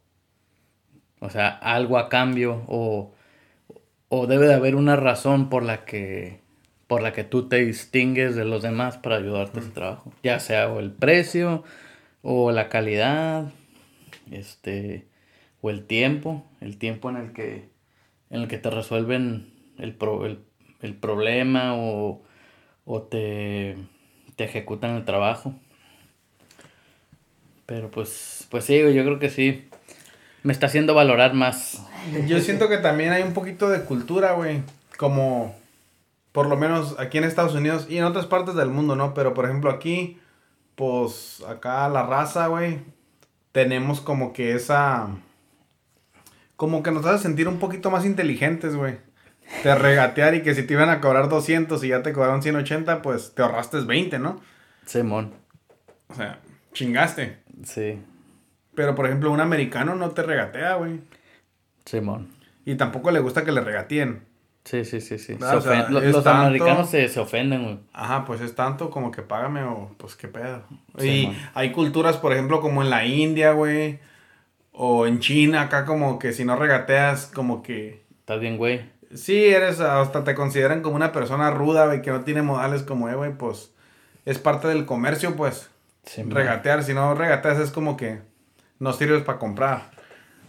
o 1.19 1.29
sea, 1.29 1.49
algo 1.49 1.97
a 1.97 2.09
cambio 2.09 2.63
o, 2.67 3.13
o 4.09 4.27
debe 4.27 4.47
de 4.47 4.53
haber 4.53 4.75
una 4.75 4.95
razón 4.95 5.49
por 5.49 5.63
la 5.63 5.85
que 5.85 6.39
por 6.87 7.01
la 7.01 7.13
que 7.13 7.23
tú 7.23 7.49
te 7.49 7.65
distingues 7.65 8.35
de 8.35 8.45
los 8.45 8.61
demás 8.61 8.97
para 8.99 9.15
ayudarte 9.15 9.59
a 9.59 9.63
ese 9.63 9.71
trabajo. 9.71 10.13
Ya 10.21 10.39
sea 10.39 10.69
o 10.69 10.79
el 10.79 10.91
precio 10.91 11.63
o 12.21 12.51
la 12.51 12.69
calidad, 12.69 13.51
este 14.31 15.07
o 15.61 15.69
el 15.69 15.85
tiempo, 15.85 16.45
el 16.61 16.77
tiempo 16.77 17.09
en 17.09 17.17
el 17.17 17.33
que 17.33 17.69
en 18.29 18.41
el 18.41 18.47
que 18.47 18.57
te 18.57 18.69
resuelven 18.69 19.53
el, 19.77 19.97
el, 20.81 20.95
problema 20.95 21.75
o, 21.75 22.21
o 22.85 23.01
te, 23.03 23.77
te 24.35 24.43
ejecutan 24.43 24.95
el 24.95 25.05
trabajo. 25.05 25.53
Pero 27.65 27.89
pues, 27.89 28.47
pues 28.49 28.65
sí, 28.65 28.77
yo 28.77 29.03
creo 29.03 29.19
que 29.19 29.29
sí 29.29 29.67
me 30.45 30.53
está 30.53 30.67
haciendo 30.67 30.93
valorar 30.93 31.33
más. 31.33 31.81
Yo 32.27 32.39
siento 32.39 32.69
que 32.69 32.77
también 32.77 33.11
hay 33.11 33.23
un 33.23 33.33
poquito 33.33 33.69
de 33.69 33.81
cultura, 33.81 34.33
güey. 34.33 34.61
Como, 34.97 35.55
por 36.31 36.47
lo 36.47 36.55
menos 36.55 36.95
aquí 36.99 37.17
en 37.17 37.23
Estados 37.23 37.55
Unidos 37.55 37.87
y 37.89 37.97
en 37.97 38.03
otras 38.03 38.27
partes 38.27 38.53
del 38.53 38.69
mundo, 38.69 38.95
¿no? 38.95 39.15
Pero 39.15 39.33
por 39.33 39.45
ejemplo 39.45 39.71
aquí, 39.71 40.19
pues 40.75 41.43
acá 41.47 41.89
la 41.89 42.05
raza, 42.05 42.45
güey, 42.47 42.79
tenemos 43.55 44.01
como 44.01 44.33
que 44.33 44.53
esa... 44.53 45.07
Como 46.57 46.83
que 46.83 46.91
nos 46.91 47.05
hace 47.05 47.23
sentir 47.23 47.47
un 47.47 47.57
poquito 47.57 47.89
más 47.89 48.03
inteligentes, 48.03 48.75
güey. 48.75 48.97
Te 49.63 49.73
regatear 49.79 50.35
y 50.35 50.41
que 50.41 50.53
si 50.53 50.63
te 50.63 50.73
iban 50.73 50.89
a 50.89 50.99
cobrar 50.99 51.29
200 51.29 51.81
y 51.85 51.87
ya 51.87 52.03
te 52.03 52.11
cobraron 52.11 52.43
180, 52.43 53.01
pues 53.01 53.33
te 53.33 53.43
ahorraste 53.43 53.79
20, 53.79 54.19
¿no? 54.19 54.41
Simón. 54.85 55.35
O 56.09 56.15
sea, 56.15 56.39
chingaste. 56.73 57.37
Sí. 57.63 57.97
Pero, 58.75 58.93
por 58.93 59.05
ejemplo, 59.05 59.31
un 59.31 59.39
americano 59.39 59.95
no 59.95 60.11
te 60.11 60.23
regatea, 60.23 60.75
güey. 60.75 60.99
Simón. 61.85 62.27
Y 62.65 62.75
tampoco 62.75 63.09
le 63.11 63.21
gusta 63.21 63.45
que 63.45 63.53
le 63.53 63.61
regateen. 63.61 64.21
Sí, 64.65 64.83
sí, 64.83 64.99
sí, 64.99 65.19
sí. 65.19 65.37
los, 65.39 66.25
americanos 66.25 66.89
se, 66.89 67.07
se, 67.07 67.19
ofenden, 67.19 67.63
güey. 67.63 67.79
Ajá, 67.93 68.25
pues 68.25 68.41
es 68.41 68.55
tanto 68.55 68.89
como 68.89 69.11
que 69.11 69.21
págame 69.21 69.63
o 69.63 69.91
pues 69.97 70.15
qué 70.15 70.27
pedo. 70.27 70.63
y 70.99 71.31
hay 71.53 71.71
culturas, 71.71 72.17
por 72.17 72.33
ejemplo, 72.33 72.61
como 72.61 72.81
en 72.81 72.89
la 72.89 73.05
India, 73.05 73.51
güey. 73.51 73.99
O 74.71 75.05
en 75.05 75.19
China, 75.19 75.61
acá 75.61 75.85
como 75.85 76.19
que 76.19 76.33
si 76.33 76.43
no 76.43 76.55
regateas, 76.57 77.31
como 77.33 77.63
que... 77.63 78.03
Estás 78.19 78.39
bien, 78.41 78.57
güey. 78.57 78.81
Sí, 79.13 79.45
eres, 79.45 79.79
hasta 79.79 80.23
te 80.23 80.35
consideran 80.35 80.81
como 80.81 80.95
una 80.95 81.11
persona 81.11 81.51
ruda, 81.51 81.85
güey, 81.85 82.01
que 82.01 82.11
no 82.11 82.21
tiene 82.21 82.41
modales 82.41 82.83
como, 82.83 83.07
eh, 83.07 83.15
güey, 83.15 83.37
pues 83.37 83.71
es 84.25 84.39
parte 84.39 84.67
del 84.67 84.85
comercio, 84.85 85.35
pues. 85.35 85.69
Sí, 86.03 86.23
regatear, 86.23 86.83
si 86.83 86.93
no 86.93 87.13
regateas 87.13 87.59
es 87.59 87.71
como 87.71 87.95
que 87.95 88.19
no 88.79 88.93
sirves 88.93 89.23
para 89.23 89.39
comprar. 89.39 89.91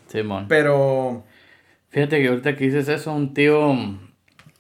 Simón. 0.08 0.46
Pero. 0.49 1.25
Fíjate 1.90 2.20
que 2.20 2.28
ahorita 2.28 2.56
que 2.56 2.64
dices 2.64 2.88
eso, 2.88 3.12
un 3.12 3.35
tío. 3.35 3.75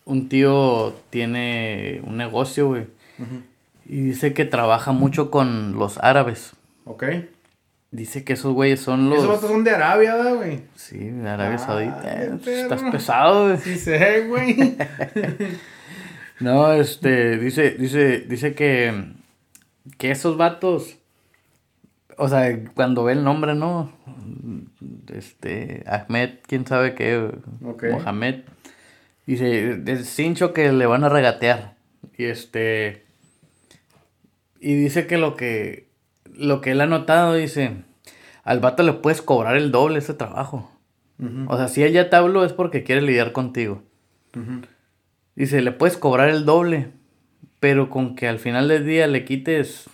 Un 0.06 0.30
tío 0.30 0.94
tiene 1.10 2.00
un 2.04 2.16
negocio, 2.16 2.68
güey. 2.68 2.86
Y 3.84 4.00
dice 4.00 4.32
que 4.32 4.46
trabaja 4.46 4.92
mucho 4.92 5.30
con 5.30 5.74
los 5.76 5.98
árabes. 5.98 6.52
Ok. 6.86 7.04
Dice 7.90 8.24
que 8.24 8.32
esos 8.32 8.54
güeyes 8.54 8.80
son 8.80 9.10
los. 9.10 9.18
Esos 9.18 9.40
son 9.40 9.64
de 9.64 9.72
Arabia, 9.72 10.16
güey. 10.32 10.62
Sí, 10.74 10.96
de 10.96 11.28
Arabia 11.28 11.56
ah, 11.56 11.58
Saudita. 11.58 12.22
Estás 12.22 12.82
pesado, 12.90 13.48
güey. 13.48 13.58
Sí 13.58 13.76
sé, 13.76 14.26
güey. 14.28 14.78
no, 16.40 16.72
este, 16.72 17.36
dice, 17.36 17.72
dice, 17.72 18.20
dice 18.20 18.54
que. 18.54 19.12
Que 19.98 20.12
esos 20.12 20.36
vatos 20.36 20.96
o 22.18 22.28
sea, 22.28 22.58
cuando 22.74 23.04
ve 23.04 23.12
el 23.12 23.24
nombre, 23.24 23.54
¿no? 23.54 23.92
Este, 25.12 25.84
Ahmed, 25.86 26.38
quién 26.46 26.66
sabe 26.66 26.94
qué, 26.94 27.30
Mohamed. 27.60 28.40
Dice, 29.26 29.82
es 29.86 30.08
cincho 30.08 30.52
que 30.52 30.72
le 30.72 30.86
van 30.86 31.04
a 31.04 31.08
regatear. 31.08 31.76
Y 32.16 32.24
este, 32.26 33.04
Y 34.60 34.74
dice 34.74 35.06
que 35.06 35.18
lo 35.18 35.36
que, 35.36 35.88
lo 36.32 36.60
que 36.60 36.70
él 36.70 36.80
ha 36.80 36.86
notado, 36.86 37.34
dice, 37.34 37.82
al 38.44 38.60
vato 38.60 38.82
le 38.82 38.92
puedes 38.92 39.22
cobrar 39.22 39.56
el 39.56 39.70
doble 39.72 39.98
ese 39.98 40.14
trabajo. 40.14 40.70
O 41.48 41.56
sea, 41.56 41.68
si 41.68 41.82
él 41.82 41.92
ya 41.92 42.10
te 42.10 42.16
habló 42.16 42.44
es 42.44 42.52
porque 42.52 42.82
quiere 42.84 43.00
lidiar 43.00 43.32
contigo. 43.32 43.82
Dice, 45.34 45.62
le 45.62 45.72
puedes 45.72 45.96
cobrar 45.96 46.28
el 46.28 46.44
doble, 46.44 46.90
pero 47.58 47.88
con 47.90 48.14
que 48.16 48.28
al 48.28 48.38
final 48.38 48.68
del 48.68 48.84
día 48.86 49.06
le 49.06 49.24
quites 49.24 49.88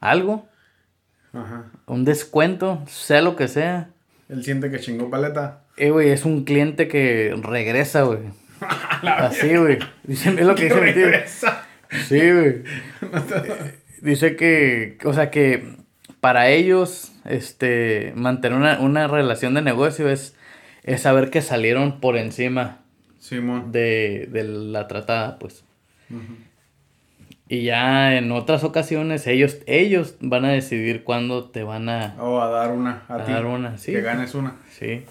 algo, 0.00 0.46
Ajá. 1.32 1.70
un 1.86 2.04
descuento, 2.04 2.82
sea 2.86 3.22
lo 3.22 3.36
que 3.36 3.46
sea. 3.48 3.90
Él 4.28 4.42
siente 4.44 4.70
que 4.70 4.80
chingó 4.80 5.10
paleta. 5.10 5.64
Eh, 5.76 5.90
güey, 5.90 6.10
es 6.10 6.24
un 6.24 6.44
cliente 6.44 6.88
que 6.88 7.34
regresa, 7.42 8.02
güey. 8.02 8.20
Así, 9.02 9.56
güey. 9.56 9.78
Dice, 10.04 10.30
es 10.30 10.46
lo 10.46 10.54
que 10.54 10.64
dice 10.64 10.80
mi 10.80 10.92
tío. 10.92 11.06
Regresa. 11.06 11.66
Sí, 12.08 12.18
güey. 12.18 12.62
Dice 14.00 14.36
que, 14.36 14.98
o 15.04 15.12
sea, 15.14 15.30
que 15.30 15.76
para 16.20 16.48
ellos, 16.50 17.12
este, 17.24 18.12
mantener 18.16 18.58
una, 18.58 18.80
una 18.80 19.08
relación 19.08 19.54
de 19.54 19.62
negocio 19.62 20.08
es, 20.08 20.34
es 20.82 21.02
saber 21.02 21.30
que 21.30 21.40
salieron 21.40 22.00
por 22.00 22.16
encima 22.16 22.82
Simón. 23.18 23.72
de, 23.72 24.28
de 24.30 24.44
la 24.44 24.88
tratada, 24.88 25.38
pues. 25.38 25.64
Y 27.48 27.64
ya 27.64 28.16
en 28.16 28.32
otras 28.32 28.64
ocasiones 28.64 29.26
ellos, 29.26 29.58
ellos 29.66 30.14
van 30.20 30.44
a 30.46 30.50
decidir 30.52 31.04
cuándo 31.04 31.44
te 31.50 31.62
van 31.62 31.88
a, 31.88 32.14
O 32.18 32.40
a 32.40 32.48
dar 32.48 32.70
una 32.72 33.02
a, 33.08 33.16
a 33.16 33.24
ti. 33.24 33.32
dar 33.32 33.44
una, 33.46 33.76
sí. 33.78 33.92
Que 33.92 34.00
ganes 34.00 34.34
una. 34.34 34.56
Sí, 34.70 35.04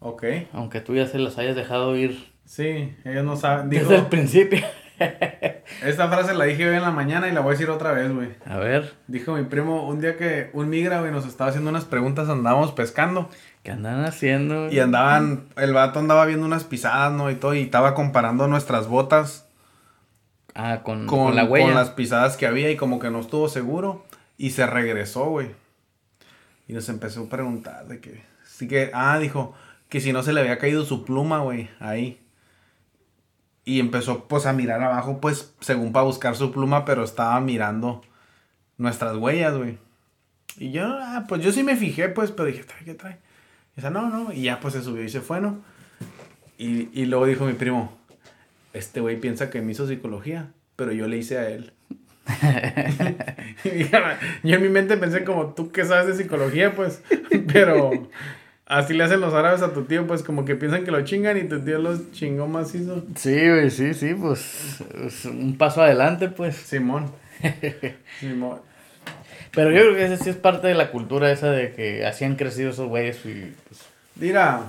Ok. 0.00 0.24
aunque 0.54 0.80
tú 0.80 0.94
ya 0.94 1.06
se 1.06 1.18
las 1.18 1.36
hayas 1.38 1.56
dejado 1.56 1.96
ir 1.96 2.30
Sí, 2.46 2.94
ellos 3.04 3.24
no 3.24 3.36
saben. 3.36 3.70
Dijo, 3.70 3.84
desde 3.90 3.96
el 4.02 4.06
principio. 4.06 4.58
esta 5.84 6.08
frase 6.08 6.34
la 6.34 6.44
dije 6.46 6.68
hoy 6.68 6.76
en 6.76 6.82
la 6.82 6.90
mañana 6.90 7.28
y 7.28 7.32
la 7.32 7.40
voy 7.40 7.50
a 7.50 7.52
decir 7.52 7.70
otra 7.70 7.92
vez, 7.92 8.12
güey. 8.12 8.30
A 8.44 8.56
ver, 8.58 8.92
Dijo 9.06 9.34
mi 9.34 9.44
primo 9.44 9.86
un 9.86 10.00
día 10.00 10.16
que 10.16 10.50
un 10.52 10.68
migra, 10.68 11.00
güey, 11.00 11.12
nos 11.12 11.26
estaba 11.26 11.50
haciendo 11.50 11.70
unas 11.70 11.84
preguntas, 11.84 12.28
andábamos 12.28 12.72
pescando. 12.72 13.28
¿qué 13.62 13.70
andan 13.72 14.04
haciendo? 14.04 14.70
Y 14.72 14.78
andaban, 14.80 15.44
el 15.58 15.74
vato 15.74 15.98
andaba 16.00 16.24
viendo 16.24 16.46
unas 16.46 16.64
pisadas, 16.64 17.12
¿no? 17.12 17.30
Y 17.30 17.34
todo, 17.34 17.54
y 17.54 17.60
estaba 17.62 17.94
comparando 17.94 18.48
nuestras 18.48 18.88
botas 18.88 19.46
Ah, 20.62 20.82
con, 20.82 21.06
con, 21.06 21.26
con 21.26 21.36
la 21.36 21.44
huella. 21.44 21.66
con 21.66 21.74
las 21.74 21.90
pisadas 21.90 22.36
que 22.36 22.46
había 22.46 22.70
y 22.70 22.76
como 22.76 22.98
que 22.98 23.10
no 23.10 23.20
estuvo 23.20 23.48
seguro. 23.48 24.04
Y 24.36 24.50
se 24.50 24.66
regresó, 24.66 25.24
güey. 25.26 25.50
Y 26.68 26.74
nos 26.74 26.88
empezó 26.88 27.24
a 27.24 27.28
preguntar 27.28 27.88
de 27.88 28.00
que... 28.00 28.22
Sí 28.44 28.68
que... 28.68 28.90
Ah, 28.92 29.18
dijo 29.18 29.54
que 29.88 30.00
si 30.00 30.12
no 30.12 30.22
se 30.22 30.32
le 30.32 30.40
había 30.40 30.58
caído 30.58 30.84
su 30.84 31.04
pluma, 31.04 31.40
güey, 31.40 31.70
ahí. 31.80 32.20
Y 33.64 33.80
empezó 33.80 34.28
pues 34.28 34.46
a 34.46 34.52
mirar 34.52 34.82
abajo, 34.82 35.20
pues 35.20 35.54
según 35.60 35.92
para 35.92 36.04
buscar 36.04 36.36
su 36.36 36.52
pluma, 36.52 36.84
pero 36.84 37.04
estaba 37.04 37.40
mirando 37.40 38.02
nuestras 38.78 39.16
huellas, 39.16 39.56
güey. 39.56 39.78
Y 40.56 40.72
yo, 40.72 40.84
ah, 40.86 41.24
pues 41.28 41.42
yo 41.42 41.52
sí 41.52 41.62
me 41.62 41.76
fijé, 41.76 42.08
pues, 42.08 42.30
pero 42.32 42.46
dije, 42.46 42.64
¿trae 42.64 42.84
qué 42.84 42.94
trae? 42.94 43.18
Y 43.72 43.76
dice, 43.76 43.90
no, 43.90 44.10
no. 44.10 44.32
Y 44.32 44.42
ya 44.42 44.60
pues 44.60 44.74
se 44.74 44.82
subió 44.82 45.02
y 45.02 45.08
se 45.08 45.20
fue, 45.20 45.40
¿no? 45.40 45.60
Y, 46.58 46.88
y 46.92 47.06
luego 47.06 47.26
dijo 47.26 47.46
mi 47.46 47.54
primo, 47.54 47.99
este 48.72 49.00
güey 49.00 49.16
piensa 49.20 49.50
que 49.50 49.60
me 49.62 49.72
hizo 49.72 49.86
psicología, 49.86 50.52
pero 50.76 50.92
yo 50.92 51.08
le 51.08 51.18
hice 51.18 51.38
a 51.38 51.48
él. 51.48 51.72
Dije, 53.64 53.98
yo 54.42 54.56
en 54.56 54.62
mi 54.62 54.68
mente 54.68 54.96
pensé 54.96 55.24
como 55.24 55.54
tú 55.54 55.70
que 55.70 55.84
sabes 55.84 56.06
de 56.06 56.22
psicología, 56.22 56.74
pues, 56.74 57.02
pero 57.52 58.08
así 58.66 58.94
le 58.94 59.04
hacen 59.04 59.20
los 59.20 59.34
árabes 59.34 59.62
a 59.62 59.72
tu 59.72 59.84
tío, 59.84 60.06
pues 60.06 60.22
como 60.22 60.44
que 60.44 60.54
piensan 60.54 60.84
que 60.84 60.90
lo 60.90 61.02
chingan 61.02 61.36
y 61.36 61.44
tu 61.44 61.60
tío 61.60 61.78
los 61.78 62.12
chingó 62.12 62.46
macizo. 62.46 63.04
Sí, 63.16 63.34
güey, 63.34 63.70
sí, 63.70 63.94
sí, 63.94 64.14
pues 64.14 64.82
es 65.04 65.24
un 65.24 65.56
paso 65.58 65.82
adelante, 65.82 66.28
pues. 66.28 66.56
Simón. 66.56 67.10
Simón. 68.20 68.60
Pero 69.52 69.72
yo 69.72 69.80
creo 69.80 69.94
que 69.96 70.04
esa 70.04 70.22
sí 70.22 70.30
es 70.30 70.36
parte 70.36 70.68
de 70.68 70.74
la 70.74 70.92
cultura 70.92 71.32
esa 71.32 71.50
de 71.50 71.72
que 71.72 72.06
así 72.06 72.24
han 72.24 72.36
crecido 72.36 72.70
esos 72.70 72.88
güeyes 72.88 73.16
y 73.26 73.52
pues... 73.68 73.80
Mira, 74.14 74.62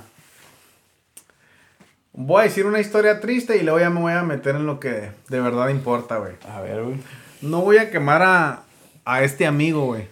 voy 2.13 2.41
a 2.41 2.43
decir 2.43 2.65
una 2.65 2.79
historia 2.79 3.19
triste 3.19 3.57
y 3.57 3.63
luego 3.63 3.79
ya 3.79 3.89
me 3.89 4.01
voy 4.01 4.13
a 4.13 4.23
meter 4.23 4.55
en 4.55 4.65
lo 4.65 4.79
que 4.79 5.11
de 5.29 5.39
verdad 5.41 5.69
importa, 5.69 6.17
güey. 6.17 6.33
A 6.49 6.61
ver, 6.61 6.83
güey. 6.83 6.97
No 7.41 7.61
voy 7.61 7.77
a 7.77 7.89
quemar 7.89 8.21
a, 8.21 8.61
a 9.05 9.23
este 9.23 9.45
amigo, 9.47 9.85
güey, 9.85 10.07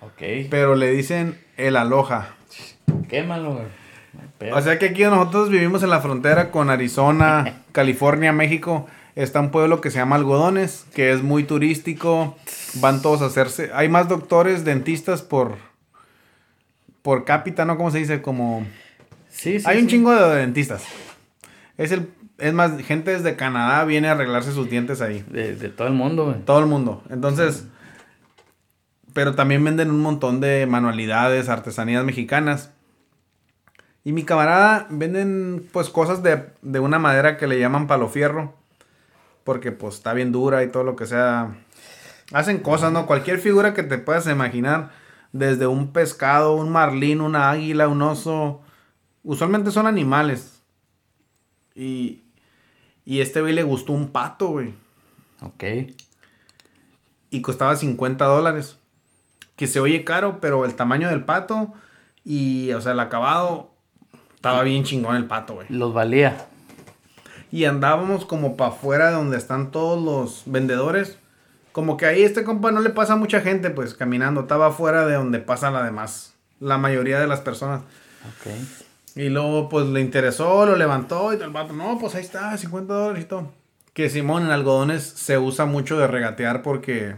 Ok. 0.00 0.48
pero 0.50 0.74
le 0.74 0.90
dicen 0.90 1.38
el 1.56 1.76
aloja. 1.76 2.34
Quémalo, 3.08 3.54
güey. 3.54 4.52
O 4.52 4.60
sea 4.60 4.76
que 4.78 4.86
aquí 4.86 5.04
nosotros 5.04 5.50
vivimos 5.50 5.84
en 5.84 5.90
la 5.90 6.00
frontera 6.00 6.50
con 6.50 6.68
Arizona, 6.68 7.60
California, 7.72 8.32
México. 8.32 8.88
Está 9.14 9.40
un 9.40 9.50
pueblo 9.50 9.80
que 9.80 9.90
se 9.90 9.98
llama 9.98 10.16
Algodones, 10.16 10.86
que 10.94 11.12
es 11.12 11.22
muy 11.22 11.44
turístico. 11.44 12.36
Van 12.76 13.02
todos 13.02 13.22
a 13.22 13.26
hacerse. 13.26 13.70
Hay 13.74 13.88
más 13.88 14.08
doctores, 14.08 14.64
dentistas 14.64 15.22
por 15.22 15.56
por 17.02 17.24
cápita, 17.24 17.64
¿no? 17.64 17.76
¿Cómo 17.76 17.90
se 17.90 17.98
dice? 17.98 18.22
Como 18.22 18.66
sí, 19.28 19.60
sí, 19.60 19.66
hay 19.68 19.78
un 19.78 19.84
sí. 19.84 19.90
chingo 19.90 20.12
de 20.14 20.36
dentistas. 20.36 20.84
Es 21.82 21.92
el 21.92 22.08
es 22.42 22.52
más 22.52 22.80
gente 22.82 23.12
desde 23.12 23.36
Canadá 23.36 23.84
viene 23.84 24.08
a 24.08 24.12
arreglarse 24.12 24.52
sus 24.52 24.68
dientes 24.68 25.00
ahí. 25.00 25.24
De, 25.30 25.54
de 25.54 25.68
todo 25.68 25.86
el 25.86 25.94
mundo, 25.94 26.26
güey. 26.26 26.40
Todo 26.40 26.58
el 26.58 26.66
mundo. 26.66 27.02
Entonces, 27.08 27.66
pero 29.12 29.34
también 29.34 29.62
venden 29.62 29.90
un 29.90 30.00
montón 30.00 30.40
de 30.40 30.66
manualidades, 30.66 31.48
artesanías 31.48 32.04
mexicanas. 32.04 32.72
Y 34.04 34.12
mi 34.12 34.24
camarada 34.24 34.86
venden 34.90 35.68
pues 35.72 35.88
cosas 35.88 36.24
de, 36.24 36.48
de 36.62 36.80
una 36.80 36.98
madera 36.98 37.36
que 37.36 37.46
le 37.46 37.60
llaman 37.60 37.86
palo 37.86 38.08
fierro. 38.08 38.54
Porque 39.44 39.70
pues 39.70 39.94
está 39.94 40.12
bien 40.12 40.32
dura 40.32 40.64
y 40.64 40.68
todo 40.68 40.82
lo 40.82 40.96
que 40.96 41.06
sea. 41.06 41.54
Hacen 42.32 42.58
cosas, 42.58 42.92
¿no? 42.92 43.06
Cualquier 43.06 43.38
figura 43.38 43.72
que 43.72 43.84
te 43.84 43.98
puedas 43.98 44.26
imaginar. 44.26 44.90
Desde 45.32 45.68
un 45.68 45.92
pescado, 45.92 46.54
un 46.54 46.72
marlín, 46.72 47.20
una 47.20 47.50
águila, 47.50 47.86
un 47.86 48.02
oso. 48.02 48.62
Usualmente 49.22 49.70
son 49.70 49.86
animales. 49.86 50.51
Y, 51.74 52.22
y 53.04 53.20
este 53.20 53.40
güey 53.40 53.52
le 53.52 53.62
gustó 53.62 53.92
un 53.92 54.08
pato, 54.10 54.48
güey 54.48 54.74
Ok. 55.40 55.64
y 57.30 57.40
costaba 57.42 57.74
50 57.76 58.24
dólares. 58.24 58.76
Que 59.56 59.66
se 59.66 59.80
oye 59.80 60.04
caro, 60.04 60.38
pero 60.40 60.64
el 60.64 60.74
tamaño 60.74 61.08
del 61.08 61.24
pato 61.24 61.72
y, 62.24 62.72
o 62.72 62.80
sea, 62.80 62.92
el 62.92 63.00
acabado 63.00 63.70
estaba 64.34 64.62
bien 64.62 64.84
chingón 64.84 65.16
el 65.16 65.26
pato, 65.26 65.54
güey. 65.54 65.66
Los 65.70 65.92
valía. 65.94 66.46
Y 67.50 67.64
andábamos 67.66 68.24
como 68.24 68.56
para 68.56 68.70
afuera 68.70 69.08
de 69.10 69.14
donde 69.16 69.36
están 69.36 69.70
todos 69.70 70.02
los 70.02 70.42
vendedores. 70.46 71.18
Como 71.72 71.96
que 71.96 72.06
ahí 72.06 72.22
este 72.22 72.44
compa 72.44 72.70
no 72.72 72.80
le 72.80 72.90
pasa 72.90 73.12
a 73.14 73.16
mucha 73.16 73.40
gente, 73.40 73.70
pues 73.70 73.94
caminando. 73.94 74.42
Estaba 74.42 74.68
afuera 74.68 75.06
de 75.06 75.14
donde 75.14 75.38
pasa 75.38 75.70
la 75.70 75.82
demás. 75.84 76.34
La 76.60 76.78
mayoría 76.78 77.18
de 77.20 77.26
las 77.26 77.40
personas. 77.40 77.82
Ok. 78.26 78.52
Y 79.14 79.28
luego, 79.28 79.68
pues 79.68 79.86
le 79.86 80.00
interesó, 80.00 80.64
lo 80.64 80.76
levantó 80.76 81.32
y 81.32 81.36
el 81.36 81.50
vato, 81.50 81.72
no, 81.72 81.98
pues 81.98 82.14
ahí 82.14 82.22
está, 82.22 82.56
50 82.56 82.94
dólares 82.94 83.24
y 83.24 83.28
todo. 83.28 83.50
Que 83.92 84.08
Simón, 84.08 84.44
en 84.44 84.50
algodones 84.50 85.02
se 85.02 85.36
usa 85.36 85.66
mucho 85.66 85.98
de 85.98 86.06
regatear 86.06 86.62
porque, 86.62 87.16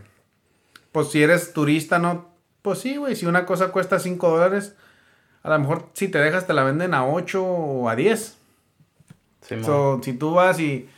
pues 0.90 1.10
si 1.10 1.22
eres 1.22 1.52
turista, 1.52 1.98
¿no? 1.98 2.28
Pues 2.62 2.80
sí, 2.80 2.96
güey, 2.96 3.14
si 3.14 3.26
una 3.26 3.46
cosa 3.46 3.70
cuesta 3.70 4.00
5 4.00 4.28
dólares, 4.28 4.74
a 5.44 5.50
lo 5.50 5.58
mejor 5.58 5.90
si 5.92 6.08
te 6.08 6.18
dejas 6.18 6.46
te 6.46 6.54
la 6.54 6.64
venden 6.64 6.94
a 6.94 7.06
8 7.06 7.44
o 7.44 7.88
a 7.88 7.94
10. 7.94 8.38
Sí, 9.42 9.56
mo. 9.56 9.64
So, 9.64 10.00
si 10.02 10.14
tú 10.14 10.32
vas 10.32 10.58
y, 10.58 10.88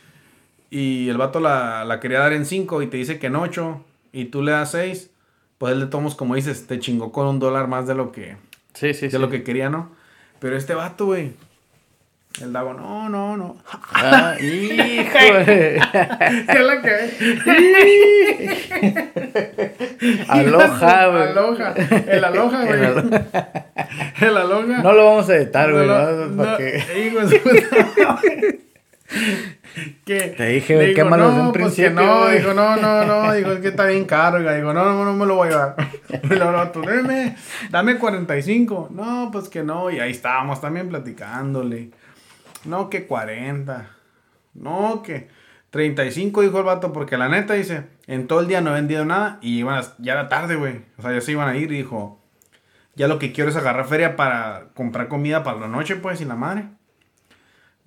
y 0.71 1.09
el 1.09 1.17
vato 1.17 1.39
la, 1.39 1.85
la 1.85 1.99
quería 1.99 2.19
dar 2.19 2.33
en 2.33 2.45
5 2.45 2.81
y 2.81 2.87
te 2.87 2.97
dice 2.97 3.19
que 3.19 3.27
en 3.27 3.35
8 3.35 3.83
y 4.13 4.25
tú 4.25 4.41
le 4.41 4.53
das 4.53 4.71
6, 4.71 5.11
pues 5.57 5.73
él 5.73 5.79
le 5.81 5.85
tomos, 5.87 6.15
como 6.15 6.35
dices, 6.35 6.65
te 6.65 6.79
chingó 6.79 7.11
con 7.11 7.27
un 7.27 7.39
dólar 7.39 7.67
más 7.67 7.85
de 7.85 7.93
lo 7.93 8.11
que, 8.11 8.37
sí, 8.73 8.93
sí. 8.93 9.05
de 9.07 9.11
sí. 9.11 9.17
lo 9.17 9.29
que 9.29 9.43
quería, 9.43 9.69
¿no? 9.69 9.91
Pero 10.39 10.55
este 10.55 10.73
vato, 10.73 11.07
güey, 11.07 11.33
el 12.41 12.53
Dago, 12.53 12.73
no, 12.75 13.09
no, 13.09 13.35
no. 13.35 13.57
Ah, 13.93 14.35
híjole. 14.39 15.79
¿Qué 16.47 16.59
la 16.59 16.81
que? 16.83 17.11
Aloha, 20.27 21.07
güey. 21.07 21.23
Aloha. 21.23 21.73
El 22.07 22.23
aloha, 22.23 22.65
güey. 22.65 22.83
El. 22.83 23.25
El 24.21 24.37
aloha. 24.37 24.83
No 24.83 24.93
lo 24.93 25.05
vamos 25.05 25.27
a 25.29 25.35
editar, 25.35 25.71
güey. 25.71 25.87
No, 25.87 26.11
¿no? 26.11 26.25
no, 26.27 26.43
¿Para 26.43 26.59
no? 26.59 28.19
¿Qué? 30.05 30.33
Te 30.35 30.47
dije, 30.47 30.77
Digo, 30.79 30.95
quémalo 30.95 31.29
desde 31.29 31.41
un 31.41 31.51
pues 31.53 31.75
que 31.75 31.83
principio, 31.83 32.05
no, 32.05 32.27
dijo, 32.29 32.53
no, 32.53 32.75
no, 32.77 33.05
no, 33.05 33.33
dijo, 33.35 33.51
es 33.53 33.59
que 33.59 33.69
está 33.69 33.85
bien 33.85 34.05
caro, 34.05 34.39
digo, 34.39 34.73
no, 34.73 34.83
no, 34.85 35.05
no 35.05 35.13
me 35.13 35.25
lo 35.25 35.35
voy 35.35 35.47
a 35.49 35.51
llevar. 35.51 35.75
No, 36.37 36.71
tú, 36.71 36.81
dame, 36.81 37.35
dame 37.69 37.97
45. 37.97 38.89
No, 38.91 39.29
pues 39.31 39.49
que 39.49 39.63
no, 39.63 39.89
y 39.91 39.99
ahí 39.99 40.11
estábamos 40.11 40.59
también 40.61 40.89
platicándole. 40.89 41.91
No, 42.65 42.89
que 42.89 43.05
40. 43.05 43.89
No, 44.55 45.03
que 45.03 45.29
35, 45.69 46.41
dijo 46.41 46.57
el 46.57 46.63
vato, 46.65 46.91
porque 46.91 47.17
la 47.17 47.29
neta 47.29 47.53
dice, 47.53 47.83
en 48.07 48.27
todo 48.27 48.39
el 48.41 48.47
día 48.47 48.61
no 48.61 48.71
he 48.71 48.73
vendido 48.73 49.05
nada 49.05 49.37
y 49.41 49.59
iban 49.59 49.77
a- 49.77 49.93
ya 49.99 50.13
era 50.13 50.27
tarde, 50.29 50.55
güey. 50.55 50.81
O 50.97 51.01
sea, 51.01 51.13
ya 51.13 51.21
se 51.21 51.31
iban 51.33 51.47
a 51.47 51.55
ir 51.55 51.71
y 51.71 51.77
dijo, 51.77 52.19
ya 52.95 53.07
lo 53.07 53.19
que 53.19 53.31
quiero 53.31 53.49
es 53.49 53.55
agarrar 53.55 53.85
feria 53.87 54.15
para 54.15 54.69
comprar 54.73 55.07
comida 55.07 55.43
para 55.43 55.59
la 55.59 55.67
noche, 55.67 55.95
pues, 55.97 56.19
y 56.21 56.25
la 56.25 56.35
madre. 56.35 56.65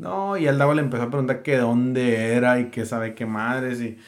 No, 0.00 0.38
y 0.38 0.46
el 0.46 0.56
Davo 0.56 0.72
le 0.72 0.80
empezó 0.80 1.02
a 1.02 1.10
preguntar 1.10 1.42
que 1.42 1.58
dónde 1.58 2.32
era 2.32 2.58
y 2.58 2.70
que 2.70 2.86
sabe 2.86 3.14
qué 3.14 3.26
madres 3.26 3.80
y... 3.82 3.98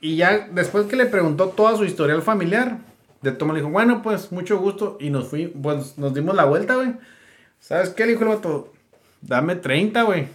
Y 0.00 0.16
ya 0.16 0.48
después 0.50 0.86
que 0.86 0.96
le 0.96 1.06
preguntó 1.06 1.50
toda 1.50 1.76
su 1.76 1.84
historial 1.84 2.22
familiar, 2.22 2.78
de 3.20 3.30
toma 3.30 3.52
le 3.52 3.60
dijo, 3.60 3.70
bueno, 3.70 4.02
pues 4.02 4.32
mucho 4.32 4.58
gusto. 4.58 4.96
Y 4.98 5.10
nos 5.10 5.28
fui, 5.28 5.46
pues 5.46 5.96
nos 5.96 6.12
dimos 6.12 6.34
la 6.34 6.44
vuelta, 6.44 6.74
güey. 6.74 6.94
¿Sabes 7.60 7.90
qué? 7.90 8.04
Le 8.04 8.12
dijo 8.12 8.24
el 8.24 8.30
vato, 8.30 8.72
dame 9.20 9.54
30, 9.54 10.02
güey. 10.02 10.26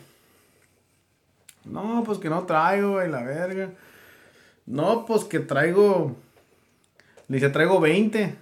No, 1.65 2.03
pues 2.05 2.17
que 2.17 2.29
no 2.29 2.43
traigo, 2.43 2.91
güey, 2.91 3.11
la 3.11 3.23
verga. 3.23 3.71
No, 4.65 5.05
pues 5.05 5.25
que 5.25 5.39
traigo. 5.39 6.15
Le 7.27 7.35
dice, 7.35 7.49
traigo 7.49 7.81
20. 7.81 8.35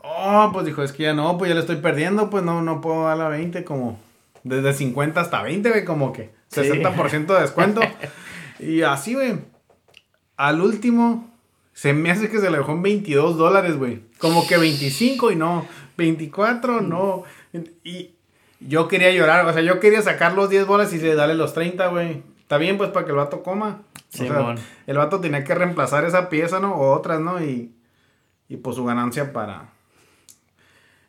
Oh, 0.00 0.50
pues 0.52 0.66
dijo, 0.66 0.82
es 0.82 0.92
que 0.92 1.04
ya 1.04 1.14
no, 1.14 1.38
pues 1.38 1.48
ya 1.48 1.54
le 1.54 1.62
estoy 1.62 1.76
perdiendo, 1.76 2.28
pues 2.28 2.44
no, 2.44 2.60
no 2.60 2.82
puedo 2.82 3.04
dar 3.04 3.16
la 3.16 3.28
20, 3.28 3.64
como 3.64 4.03
desde 4.44 4.74
50 4.74 5.20
hasta 5.20 5.42
20, 5.42 5.68
güey, 5.70 5.84
como 5.84 6.12
que 6.12 6.30
60% 6.52 7.26
de 7.26 7.40
descuento. 7.40 7.80
y 8.60 8.82
así, 8.82 9.14
güey. 9.14 9.38
Al 10.36 10.60
último, 10.60 11.30
se 11.72 11.92
me 11.92 12.10
hace 12.10 12.30
que 12.30 12.38
se 12.38 12.50
le 12.50 12.58
dejó 12.58 12.72
en 12.72 12.82
22 12.82 13.36
dólares, 13.36 13.76
güey. 13.76 14.02
Como 14.18 14.46
que 14.46 14.56
25 14.56 15.32
y 15.32 15.36
no, 15.36 15.66
24, 15.96 16.80
no. 16.80 17.24
Y 17.82 18.10
yo 18.60 18.88
quería 18.88 19.10
llorar, 19.12 19.46
o 19.46 19.52
sea, 19.52 19.62
yo 19.62 19.80
quería 19.80 20.02
sacar 20.02 20.34
los 20.34 20.50
10 20.50 20.66
bolas 20.66 20.92
y 20.92 20.98
darle 20.98 21.34
los 21.34 21.54
30, 21.54 21.88
güey. 21.88 22.22
Está 22.40 22.58
bien, 22.58 22.76
pues, 22.76 22.90
para 22.90 23.06
que 23.06 23.12
el 23.12 23.16
vato 23.16 23.42
coma. 23.42 23.82
Sí, 24.10 24.28
el 24.86 24.96
vato 24.96 25.20
tenía 25.20 25.42
que 25.42 25.54
reemplazar 25.54 26.04
esa 26.04 26.28
pieza, 26.28 26.60
¿no? 26.60 26.74
O 26.74 26.92
otras, 26.92 27.20
¿no? 27.20 27.42
Y, 27.42 27.74
y 28.48 28.56
pues 28.58 28.76
su 28.76 28.84
ganancia 28.84 29.32
para, 29.32 29.72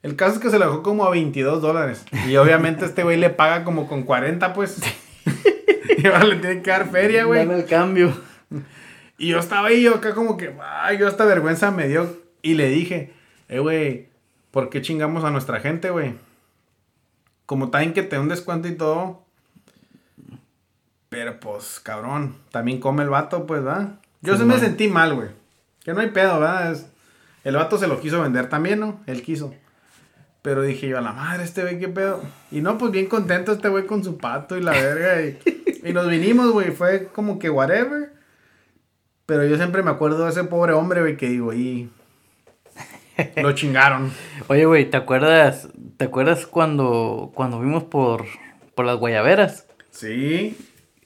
el 0.06 0.16
caso 0.16 0.36
es 0.36 0.40
que 0.40 0.52
se 0.52 0.60
lo 0.60 0.68
dejó 0.68 0.84
como 0.84 1.04
a 1.04 1.10
22 1.10 1.64
dólares. 1.64 2.06
Y 2.30 2.36
obviamente 2.36 2.86
este 2.86 3.02
güey 3.02 3.18
le 3.18 3.32
paga 3.32 3.64
como 3.64 3.88
con 3.88 4.04
40, 4.04 4.54
pues. 4.54 4.78
y 5.98 6.06
ahora 6.06 6.26
le 6.26 6.36
tiene 6.36 6.62
que 6.62 6.70
dar 6.70 6.92
feria, 6.92 7.24
güey. 7.26 7.42
El 7.42 7.66
cambio. 7.66 8.14
Y 9.18 9.30
yo 9.30 9.40
estaba 9.40 9.70
ahí, 9.70 9.82
yo 9.82 9.96
acá 9.96 10.14
como 10.14 10.38
que, 10.38 10.56
ay, 10.62 11.00
yo 11.00 11.08
esta 11.08 11.26
vergüenza 11.26 11.72
me 11.72 11.88
dio. 11.88 12.22
Y 12.44 12.54
le 12.54 12.70
dije, 12.70 13.14
eh, 13.50 13.58
güey, 13.58 14.10
¿por 14.52 14.70
qué 14.70 14.84
chingamos 14.84 15.24
a 15.24 15.32
nuestra 15.32 15.60
gente, 15.60 15.90
güey? 15.90 16.14
Como 17.48 17.72
también 17.72 17.94
que 17.94 18.04
te 18.04 18.20
un 18.20 18.30
descuento 18.30 18.68
y 18.68 18.76
todo. 18.76 19.24
Pero 21.10 21.40
pues, 21.40 21.80
cabrón, 21.80 22.36
también 22.52 22.80
come 22.80 23.02
el 23.02 23.10
vato, 23.10 23.48
pues, 23.48 23.64
¿verdad? 23.64 23.96
Yo 24.22 24.38
se 24.38 24.46
me 24.46 24.60
sentí 24.60 24.88
mal, 24.88 25.16
güey. 25.16 25.30
Que 25.84 25.94
no 25.94 26.02
hay 26.02 26.12
pedo, 26.12 26.40
¿verdad? 26.40 26.78
el 27.44 27.56
vato 27.56 27.80
se 27.80 27.88
lo 27.88 28.00
quiso 28.00 28.22
vender 28.22 28.50
también, 28.50 28.80
¿no? 28.80 29.00
Él 29.08 29.24
quiso. 29.24 29.52
Pero 30.46 30.62
dije 30.62 30.88
yo, 30.88 31.00
a 31.00 31.02
la 31.02 31.12
madre, 31.12 31.44
este 31.44 31.64
güey, 31.64 31.80
qué 31.80 31.88
pedo. 31.88 32.22
Y 32.52 32.62
no, 32.62 32.78
pues 32.78 32.92
bien 32.92 33.08
contento 33.08 33.54
este 33.54 33.68
güey 33.68 33.88
con 33.88 34.04
su 34.04 34.20
pato 34.20 34.56
y 34.56 34.62
la 34.62 34.74
verga. 34.74 35.20
Y, 35.84 35.92
nos 35.92 36.08
vinimos, 36.08 36.52
güey. 36.52 36.70
Fue 36.70 37.08
como 37.08 37.40
que 37.40 37.50
whatever. 37.50 38.14
Pero 39.26 39.44
yo 39.48 39.58
siempre 39.58 39.82
me 39.82 39.90
acuerdo 39.90 40.24
de 40.24 40.30
ese 40.30 40.44
pobre 40.44 40.74
hombre, 40.74 41.02
güey, 41.02 41.18
que 41.18 41.30
digo, 41.30 41.52
y. 41.52 41.90
Lo 43.38 43.54
chingaron. 43.54 44.12
Oye, 44.48 44.66
güey, 44.66 44.88
¿te 44.88 44.98
acuerdas? 44.98 45.68
¿Te 45.98 46.06
acuerdas 46.06 46.46
cuando, 46.46 47.32
cuando 47.34 47.60
vimos 47.60 47.86
por, 47.86 48.26
por 48.76 48.86
las 48.86 48.98
guayaberas? 48.98 49.66
Sí. 49.90 50.56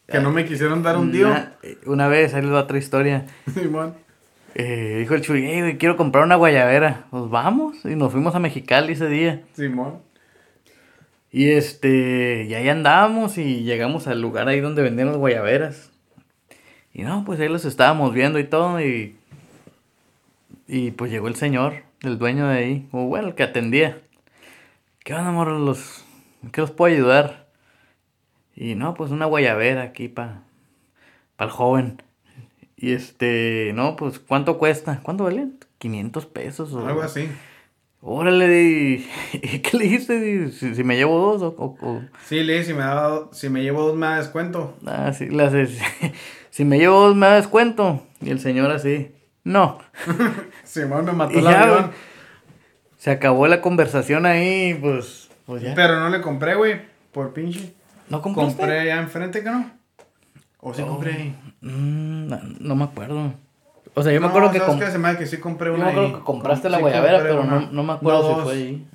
Que 0.06 0.20
no 0.20 0.34
me 0.34 0.44
quisieron 0.44 0.84
dar 0.84 0.98
un 0.98 1.14
tío. 1.14 1.34
Una, 1.86 2.10
vez, 2.10 2.34
ahí 2.34 2.42
les 2.42 2.52
va 2.52 2.64
otra 2.64 2.78
historia. 2.78 3.26
Simón. 3.54 3.94
Eh, 4.56 4.98
dijo 5.00 5.16
el 5.16 5.22
Chuy, 5.22 5.46
hey, 5.46 5.78
quiero 5.80 5.98
comprar 5.98 6.24
una 6.24 6.36
guayabera. 6.36 7.06
Pues 7.10 7.30
vamos. 7.30 7.86
Y 7.86 7.96
nos 7.96 8.12
fuimos 8.12 8.36
a 8.36 8.40
Mexicali 8.40 8.94
ese 8.94 9.08
día. 9.08 9.44
Simón. 9.54 10.02
Y 11.32 11.52
este, 11.52 12.46
y 12.50 12.54
ahí 12.56 12.70
andábamos 12.70 13.38
y 13.38 13.64
llegamos 13.64 14.08
al 14.08 14.22
lugar 14.22 14.48
ahí 14.48 14.62
donde 14.62 14.82
vendían 14.82 15.10
las 15.10 15.18
guayaberas. 15.18 15.92
Y 16.94 17.04
no, 17.04 17.24
pues 17.24 17.40
ahí 17.40 17.48
los 17.48 17.66
estábamos 17.66 18.14
viendo 18.14 18.40
y 18.40 18.46
todo. 18.46 18.82
Y, 18.82 19.16
y 20.68 20.92
pues 20.92 21.12
llegó 21.12 21.28
el 21.28 21.36
señor, 21.36 21.84
el 22.02 22.18
dueño 22.18 22.48
de 22.48 22.58
ahí, 22.58 22.88
o 22.92 23.06
bueno, 23.06 23.28
el 23.28 23.36
que 23.36 23.44
atendía. 23.44 24.02
¿Qué 25.04 25.14
onda, 25.14 25.30
amor? 25.30 25.50
Los, 25.50 26.04
¿Qué 26.52 26.62
los 26.62 26.72
puedo 26.72 26.94
ayudar? 26.94 27.48
Y 28.56 28.76
no, 28.76 28.94
pues 28.96 29.12
una 29.12 29.26
guayabera 29.26 29.84
aquí 29.84 30.08
para 30.08 30.42
pa 31.38 31.46
el 31.46 31.52
joven. 31.52 32.02
Y 32.82 32.94
este, 32.94 33.74
no, 33.76 33.98
pues, 33.98 34.20
¿cuánto 34.20 34.58
cuesta? 34.58 35.02
¿Cuánto 35.04 35.26
vale? 35.26 35.50
500 35.80 36.26
pesos 36.28 36.74
o... 36.74 36.88
Algo 36.88 37.02
así. 37.02 37.30
Órale, 38.02 38.62
¿y 38.64 39.60
qué 39.60 39.78
le 39.78 39.84
dijiste? 39.84 40.52
Si, 40.52 40.84
me 40.86 40.96
llevo 40.96 41.20
dos 41.20 41.42
o, 41.42 41.76
o, 41.82 42.02
Sí, 42.26 42.42
le 42.42 42.54
dije, 42.54 42.66
si 42.68 42.74
me, 42.74 42.80
da, 42.80 43.28
si 43.34 43.50
me 43.50 43.62
llevo 43.62 43.86
dos 43.86 43.98
me 43.98 44.06
da 44.06 44.18
descuento. 44.18 44.78
Ah, 44.86 45.12
sí, 45.12 45.28
le 45.28 45.44
hace, 45.44 45.68
si 46.50 46.64
me 46.64 46.78
llevo 46.78 47.02
dos 47.02 47.18
me 47.18 47.28
da 47.28 47.36
descuento. 47.36 48.02
Y 48.22 48.30
el 48.30 48.40
señor 48.40 48.72
así, 48.72 49.14
no. 49.44 49.80
Simón 50.64 51.04
me 51.04 51.12
mató 51.12 51.42
la 51.42 51.62
avión. 51.62 51.92
Se 52.98 53.12
acabó 53.12 53.46
la 53.48 53.60
conversación 53.60 54.26
ahí, 54.26 54.74
pues, 54.76 55.30
pues 55.46 55.64
ya. 55.64 55.76
Pero 55.76 56.00
no 56.00 56.10
le 56.10 56.22
compré, 56.22 56.56
güey, 56.56 56.82
por 57.12 57.34
pinche. 57.34 57.74
¿No 58.08 58.22
compraste? 58.22 58.56
Compré 58.56 58.80
allá 58.80 59.02
enfrente, 59.02 59.44
¿que 59.44 59.52
no? 59.52 59.79
¿O 60.62 60.74
sí 60.74 60.84
compré 60.84 61.14
ahí? 61.14 61.36
Mm, 61.62 62.28
no, 62.60 62.76
me 62.76 62.84
acuerdo. 62.84 63.34
O 63.94 64.04
sea, 64.04 64.12
yo 64.12 64.22
me 64.22 64.28
acuerdo 64.28 64.52
que... 64.52 64.60
¿sabes 64.60 64.84
que 64.84 64.92
se 64.92 65.18
que 65.18 65.26
sí 65.26 65.38
compré 65.38 65.72
una 65.72 65.80
Yo 65.80 65.86
me 65.86 65.92
acuerdo 65.92 66.18
que 66.20 66.24
compraste 66.24 66.70
la 66.70 66.80
guayabera, 66.80 67.20
pero 67.22 67.44
no, 67.44 67.72
no, 67.72 67.84
me 67.84 67.94
acuerdo 67.94 68.36
si 68.36 68.42
fue 68.42 68.54
ahí. 68.54 68.88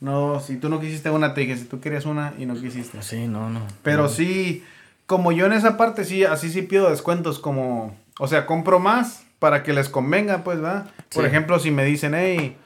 No, 0.00 0.40
si 0.40 0.56
tú 0.56 0.68
no 0.68 0.78
quisiste 0.80 1.08
una, 1.10 1.32
te 1.32 1.40
dije, 1.42 1.56
si 1.56 1.64
tú 1.64 1.80
querías 1.80 2.04
una 2.04 2.34
y 2.38 2.46
no 2.46 2.54
quisiste. 2.54 3.02
Sí, 3.02 3.28
no, 3.28 3.48
no. 3.48 3.60
Pero 3.82 4.08
sí, 4.08 4.64
como 5.06 5.32
yo 5.32 5.46
en 5.46 5.52
esa 5.52 5.76
parte 5.76 6.04
sí, 6.04 6.24
así 6.24 6.50
sí 6.50 6.62
pido 6.62 6.90
descuentos, 6.90 7.38
como... 7.38 7.96
O 8.18 8.28
sea, 8.28 8.46
compro 8.46 8.78
más 8.78 9.26
para 9.38 9.62
que 9.62 9.72
les 9.72 9.88
convenga, 9.88 10.42
pues, 10.42 10.60
¿verdad? 10.60 10.90
Por 11.14 11.24
ejemplo, 11.24 11.58
si 11.58 11.70
me 11.70 11.84
dicen, 11.84 12.14
hey, 12.14 12.56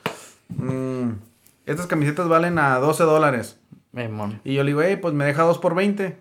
mm, 0.49 1.11
estas 1.67 1.87
camisetas 1.87 2.29
valen 2.29 2.59
a 2.59 2.79
12 2.79 3.05
dólares. 3.05 3.59
y 4.45 4.55
yo 4.55 4.65
le 4.65 4.71
digo, 4.71 4.83
hey, 4.83 4.97
pues 4.97 5.15
me 5.15 5.25
deja 5.25 5.43
2 5.43 5.59
por 5.59 5.75
20. 5.75 6.17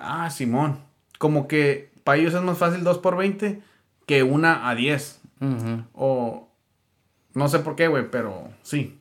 Ah, 0.00 0.30
Simón. 0.30 0.78
Como 1.18 1.48
que 1.48 1.90
para 2.04 2.18
ellos 2.18 2.34
es 2.34 2.42
más 2.42 2.58
fácil 2.58 2.84
2 2.84 2.98
por 2.98 3.16
20 3.16 3.60
que 4.06 4.22
una 4.22 4.68
a 4.68 4.74
10. 4.74 5.20
O 5.92 6.48
no 7.34 7.48
sé 7.48 7.58
por 7.58 7.76
qué, 7.76 7.88
güey, 7.88 8.10
pero 8.10 8.48
sí. 8.62 8.98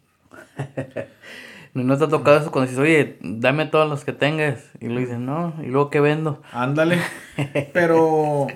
no 1.73 1.97
te 1.97 2.03
ha 2.03 2.07
tocado 2.07 2.37
eso 2.37 2.51
cuando 2.51 2.69
dices, 2.69 2.83
oye, 2.83 3.17
dame 3.21 3.65
todos 3.65 3.89
los 3.89 4.03
que 4.03 4.13
tengas. 4.13 4.71
Y 4.79 4.87
lo 4.87 4.99
dicen, 4.99 5.25
no, 5.25 5.53
y 5.61 5.67
luego 5.67 5.89
qué 5.89 5.99
vendo. 5.99 6.41
Ándale. 6.51 6.99
pero 7.73 8.47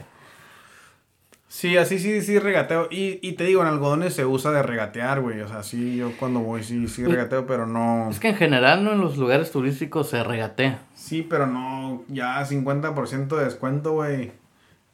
Sí, 1.57 1.75
así 1.75 1.97
sí, 1.97 2.21
sí 2.21 2.37
regateo. 2.37 2.87
Y, 2.91 3.17
y 3.27 3.33
te 3.33 3.45
digo, 3.45 3.63
en 3.63 3.67
algodones 3.67 4.13
se 4.13 4.27
usa 4.27 4.51
de 4.51 4.61
regatear, 4.61 5.21
güey. 5.21 5.41
O 5.41 5.47
sea, 5.47 5.63
sí, 5.63 5.95
yo 5.95 6.11
cuando 6.19 6.41
voy 6.41 6.61
sí, 6.61 6.87
sí 6.87 7.03
regateo, 7.03 7.47
pero 7.47 7.65
no... 7.65 8.11
Es 8.11 8.19
que 8.19 8.27
en 8.27 8.35
general, 8.35 8.83
¿no? 8.83 8.93
En 8.93 9.01
los 9.01 9.17
lugares 9.17 9.49
turísticos 9.49 10.07
se 10.07 10.23
regatea. 10.23 10.81
Sí, 10.93 11.25
pero 11.27 11.47
no, 11.47 12.03
ya 12.09 12.45
50% 12.45 13.35
de 13.35 13.43
descuento, 13.43 13.93
güey. 13.93 14.33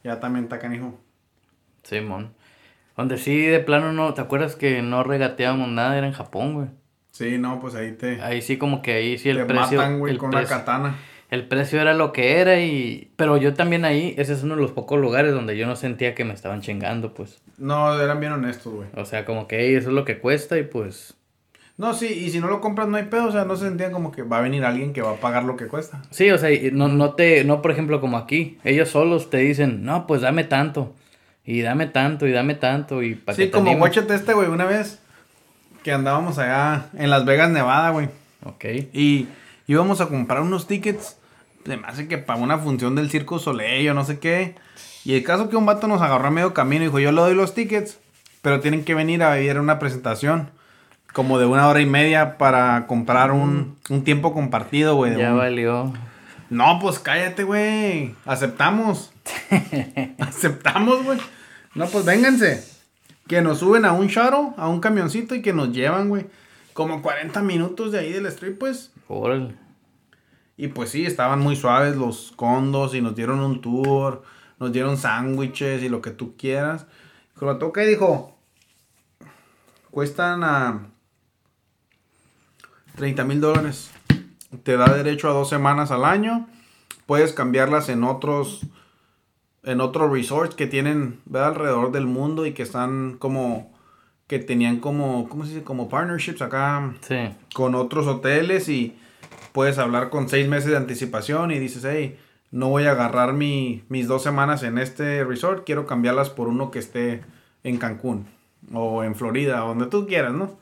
Ya 0.05 0.21
también 0.21 0.45
está 0.45 0.59
canijo. 0.59 0.97
Sí, 1.83 1.99
mon. 1.99 2.33
Donde 2.95 3.17
sí, 3.17 3.41
de 3.41 3.59
plano, 3.59 3.91
no... 3.91 4.13
¿Te 4.13 4.21
acuerdas 4.21 4.55
que 4.55 4.81
no 4.81 5.03
regateábamos 5.03 5.67
nada? 5.67 5.97
Era 5.97 6.07
en 6.07 6.13
Japón, 6.13 6.53
güey. 6.53 6.67
Sí, 7.11 7.39
no, 7.39 7.59
pues 7.59 7.75
ahí 7.75 7.91
te... 7.91 8.21
Ahí 8.21 8.41
sí 8.41 8.57
como 8.57 8.81
que 8.81 8.93
ahí 8.93 9.17
sí 9.17 9.27
el 9.27 9.39
te 9.39 9.45
precio... 9.47 9.79
matan, 9.79 9.99
güey, 9.99 10.15
con 10.15 10.29
una 10.29 10.45
katana 10.45 10.95
el 11.33 11.47
precio 11.47 11.81
era 11.81 11.95
lo 11.95 12.13
que 12.13 12.39
era 12.39 12.59
y... 12.59 13.11
Pero 13.15 13.37
yo 13.37 13.55
también 13.55 13.85
ahí, 13.85 14.13
ese 14.19 14.33
es 14.33 14.43
uno 14.43 14.55
de 14.55 14.61
los 14.61 14.71
pocos 14.71 14.99
lugares 14.99 15.33
donde 15.33 15.57
yo 15.57 15.65
no 15.65 15.75
sentía 15.75 16.13
que 16.13 16.23
me 16.23 16.33
estaban 16.33 16.61
chingando, 16.61 17.15
pues. 17.15 17.41
No, 17.57 17.99
eran 17.99 18.19
bien 18.19 18.33
honestos, 18.33 18.71
güey. 18.71 18.87
O 18.95 19.03
sea, 19.03 19.25
como 19.25 19.47
que 19.47 19.75
eso 19.75 19.89
es 19.89 19.95
lo 19.95 20.05
que 20.05 20.19
cuesta 20.19 20.59
y 20.59 20.63
pues... 20.63 21.15
No, 21.75 21.95
sí, 21.95 22.05
y 22.05 22.29
si 22.29 22.39
no 22.39 22.47
lo 22.47 22.61
compras 22.61 22.87
no 22.87 22.97
hay 22.97 23.05
pedo, 23.05 23.25
o 23.25 23.31
sea, 23.31 23.45
no 23.45 23.55
se 23.55 23.65
sentían 23.65 23.91
como 23.91 24.11
que 24.11 24.21
va 24.21 24.37
a 24.37 24.41
venir 24.41 24.63
alguien 24.63 24.93
que 24.93 25.01
va 25.01 25.13
a 25.13 25.15
pagar 25.15 25.43
lo 25.43 25.57
que 25.57 25.65
cuesta. 25.65 26.03
Sí, 26.11 26.29
o 26.29 26.37
sea, 26.37 26.51
no, 26.71 26.87
no 26.87 27.15
te, 27.15 27.43
no 27.45 27.63
por 27.63 27.71
ejemplo 27.71 27.99
como 27.99 28.17
aquí, 28.17 28.59
ellos 28.63 28.89
solos 28.89 29.31
te 29.31 29.37
dicen, 29.37 29.83
no, 29.83 30.05
pues 30.05 30.21
dame 30.21 30.43
tanto, 30.43 30.93
y 31.43 31.61
dame 31.61 31.87
tanto, 31.87 32.27
y 32.27 32.31
dame 32.31 32.53
tanto, 32.53 33.01
y 33.01 33.15
para 33.15 33.35
Sí, 33.35 33.49
como 33.49 33.75
guáchate 33.75 34.13
este, 34.13 34.33
güey, 34.33 34.49
una 34.49 34.65
vez 34.65 34.99
que 35.81 35.91
andábamos 35.91 36.37
allá 36.37 36.89
en 36.95 37.09
Las 37.09 37.25
Vegas, 37.25 37.49
Nevada, 37.49 37.89
güey. 37.89 38.07
Ok. 38.45 38.65
Y 38.93 39.27
íbamos 39.65 39.99
a 39.99 40.09
comprar 40.09 40.41
unos 40.41 40.67
tickets 40.67 41.17
se 41.65 41.77
me 41.77 41.87
hace 41.87 42.07
que 42.07 42.17
para 42.17 42.39
una 42.39 42.57
función 42.57 42.95
del 42.95 43.09
Circo 43.09 43.39
Soleil 43.39 43.89
o 43.89 43.93
no 43.93 44.05
sé 44.05 44.19
qué. 44.19 44.55
Y 45.05 45.15
el 45.15 45.23
caso 45.23 45.49
que 45.49 45.57
un 45.57 45.65
vato 45.65 45.87
nos 45.87 46.01
agarró 46.01 46.27
a 46.27 46.31
medio 46.31 46.53
camino 46.53 46.83
y 46.83 46.87
dijo, 46.87 46.99
yo 46.99 47.11
le 47.11 47.21
doy 47.21 47.35
los 47.35 47.53
tickets, 47.53 47.99
pero 48.41 48.59
tienen 48.59 48.83
que 48.85 48.95
venir 48.95 49.23
a 49.23 49.31
ver 49.31 49.59
una 49.59 49.79
presentación. 49.79 50.49
Como 51.11 51.37
de 51.37 51.45
una 51.45 51.67
hora 51.67 51.79
y 51.79 51.85
media 51.85 52.37
para 52.37 52.87
comprar 52.87 53.31
un, 53.31 53.77
un 53.89 54.03
tiempo 54.03 54.33
compartido, 54.33 54.95
güey. 54.95 55.15
Ya 55.15 55.33
valió. 55.33 55.93
No, 56.49 56.79
pues 56.81 56.99
cállate, 56.99 57.43
güey. 57.43 58.15
Aceptamos. 58.25 59.11
Aceptamos, 60.19 61.03
güey. 61.03 61.19
No, 61.75 61.87
pues 61.87 62.05
vénganse. 62.05 62.63
Que 63.27 63.41
nos 63.41 63.59
suben 63.59 63.85
a 63.85 63.91
un 63.91 64.09
charo, 64.09 64.53
a 64.57 64.67
un 64.67 64.79
camioncito 64.79 65.35
y 65.35 65.41
que 65.41 65.53
nos 65.53 65.71
llevan, 65.71 66.09
güey. 66.09 66.25
Como 66.73 67.01
40 67.01 67.41
minutos 67.41 67.91
de 67.91 67.99
ahí 67.99 68.11
del 68.11 68.25
strip, 68.27 68.57
pues. 68.59 68.91
Órale. 69.07 69.55
Y 70.57 70.67
pues 70.67 70.91
sí, 70.91 71.05
estaban 71.05 71.39
muy 71.39 71.55
suaves 71.55 71.95
los 71.95 72.31
condos 72.35 72.93
y 72.93 73.01
nos 73.01 73.15
dieron 73.15 73.39
un 73.39 73.61
tour. 73.61 74.23
nos 74.59 74.71
dieron 74.71 74.97
sándwiches 74.97 75.83
y 75.83 75.89
lo 75.89 76.01
que 76.01 76.11
tú 76.11 76.37
quieras. 76.37 76.85
Lo 77.41 77.57
toca 77.57 77.83
y 77.83 77.87
dijo, 77.87 78.37
cuestan 79.91 80.43
a 80.43 80.87
30 82.95 83.23
mil 83.25 83.41
dólares. 83.41 83.91
Te 84.63 84.77
da 84.77 84.85
derecho 84.93 85.29
a 85.29 85.33
dos 85.33 85.49
semanas 85.49 85.91
al 85.91 86.05
año. 86.05 86.47
Puedes 87.05 87.33
cambiarlas 87.33 87.89
en 87.89 88.03
otros, 88.03 88.61
en 89.63 89.81
otros 89.81 90.11
resorts 90.11 90.55
que 90.55 90.67
tienen 90.67 91.19
¿verdad? 91.25 91.49
alrededor 91.49 91.91
del 91.91 92.05
mundo 92.05 92.45
y 92.45 92.53
que 92.53 92.63
están 92.63 93.17
como, 93.17 93.73
que 94.27 94.39
tenían 94.39 94.79
como, 94.79 95.27
¿cómo 95.27 95.43
se 95.43 95.51
dice? 95.55 95.63
Como 95.63 95.89
partnerships 95.89 96.41
acá 96.41 96.93
Sí. 97.01 97.29
con 97.53 97.75
otros 97.75 98.07
hoteles 98.07 98.69
y 98.69 98.95
puedes 99.53 99.77
hablar 99.77 100.09
con 100.09 100.27
seis 100.27 100.49
meses 100.49 100.71
de 100.71 100.77
anticipación 100.77 101.51
y 101.51 101.59
dices, 101.59 101.85
hey, 101.85 102.19
no 102.51 102.69
voy 102.69 102.85
a 102.85 102.91
agarrar 102.91 103.33
mi, 103.33 103.83
mis 103.87 104.07
dos 104.07 104.21
semanas 104.21 104.63
en 104.63 104.77
este 104.77 105.23
resort, 105.23 105.65
quiero 105.65 105.87
cambiarlas 105.87 106.29
por 106.29 106.49
uno 106.49 106.69
que 106.69 106.79
esté 106.79 107.23
en 107.63 107.77
Cancún 107.77 108.27
o 108.73 109.03
en 109.03 109.15
Florida, 109.15 109.59
donde 109.59 109.85
tú 109.85 110.05
quieras, 110.05 110.33
¿no? 110.33 110.59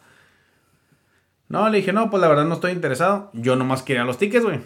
No, 1.49 1.69
le 1.69 1.80
dije, 1.80 1.91
no, 1.91 2.10
pues 2.10 2.21
la 2.21 2.30
verdad 2.30 2.45
no 2.45 2.54
estoy 2.54 2.71
interesado. 2.71 3.30
Yo 3.34 3.58
nomás 3.58 3.84
quería 3.84 4.06
los 4.06 4.17
tickets, 4.17 4.45
güey. 4.45 4.62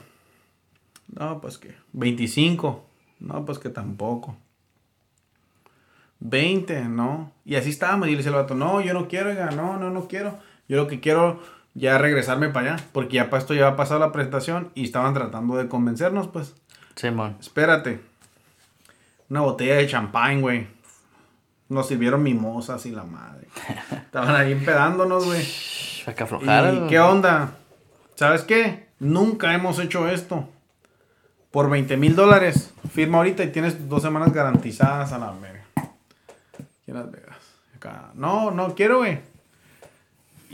No, 1.08 1.42
pues 1.42 1.58
que 1.58 1.74
25. 1.94 2.86
No, 3.22 3.44
pues 3.44 3.58
que 3.58 3.70
tampoco. 3.70 4.38
20, 6.20 6.86
no. 6.86 7.32
Y 7.44 7.56
así 7.56 7.72
estábamos. 7.72 8.08
Y 8.08 8.12
le 8.12 8.18
dice 8.18 8.30
el 8.30 8.36
vato, 8.36 8.54
no, 8.54 8.82
yo 8.82 8.94
no 8.94 9.08
quiero, 9.08 9.32
oiga, 9.32 9.50
no, 9.50 9.78
no, 9.78 9.90
no 9.90 10.08
quiero. 10.08 10.38
Yo 10.68 10.78
lo 10.78 10.88
que 10.88 11.00
quiero 11.00 11.40
ya 11.76 11.98
regresarme 11.98 12.50
para 12.50 12.74
allá. 12.74 12.86
Porque 12.92 13.18
ya 13.18 13.30
para 13.30 13.42
esto 13.42 13.54
ya 13.54 13.68
ha 13.68 13.76
pasado 13.76 14.00
la 14.00 14.12
presentación 14.12 14.72
y 14.74 14.86
estaban 14.86 15.14
tratando 15.14 15.58
de 15.58 15.68
convencernos, 15.68 16.28
pues. 16.30 16.56
Simón. 16.96 17.38
Espérate. 17.40 18.00
Una 19.30 19.42
botella 19.42 19.76
de 19.76 19.88
champán, 19.88 20.42
güey. 20.42 20.68
Nos 21.68 21.88
sirvieron 21.88 22.24
mimosas 22.24 22.86
y 22.86 22.92
la 22.92 23.04
madre. 23.04 23.48
Estaban 23.92 24.36
ahí 24.36 24.52
empedándonos, 24.52 25.26
güey. 25.26 25.46
Hay 26.08 26.14
que 26.14 26.24
aflojar. 26.24 26.74
¿Y 26.74 26.88
qué 26.88 27.00
onda? 27.00 27.56
¿Sabes 28.16 28.44
qué? 28.44 28.88
Nunca 29.00 29.54
hemos 29.54 29.80
hecho 29.80 30.08
esto. 30.08 30.48
Por 31.52 31.70
20 31.70 31.98
mil 31.98 32.16
dólares. 32.16 32.72
Firma 32.92 33.18
ahorita 33.18 33.44
y 33.44 33.52
tienes 33.52 33.90
dos 33.90 34.04
semanas 34.04 34.32
garantizadas 34.32 35.12
a 35.12 35.18
la 35.18 35.32
verga. 35.32 35.66
Aquí 35.76 36.92
en 36.92 36.94
Las 36.94 37.12
Vegas. 37.12 37.38
Acá. 37.76 38.12
No, 38.14 38.52
no 38.52 38.76
quiero, 38.76 39.00
güey. 39.00 39.20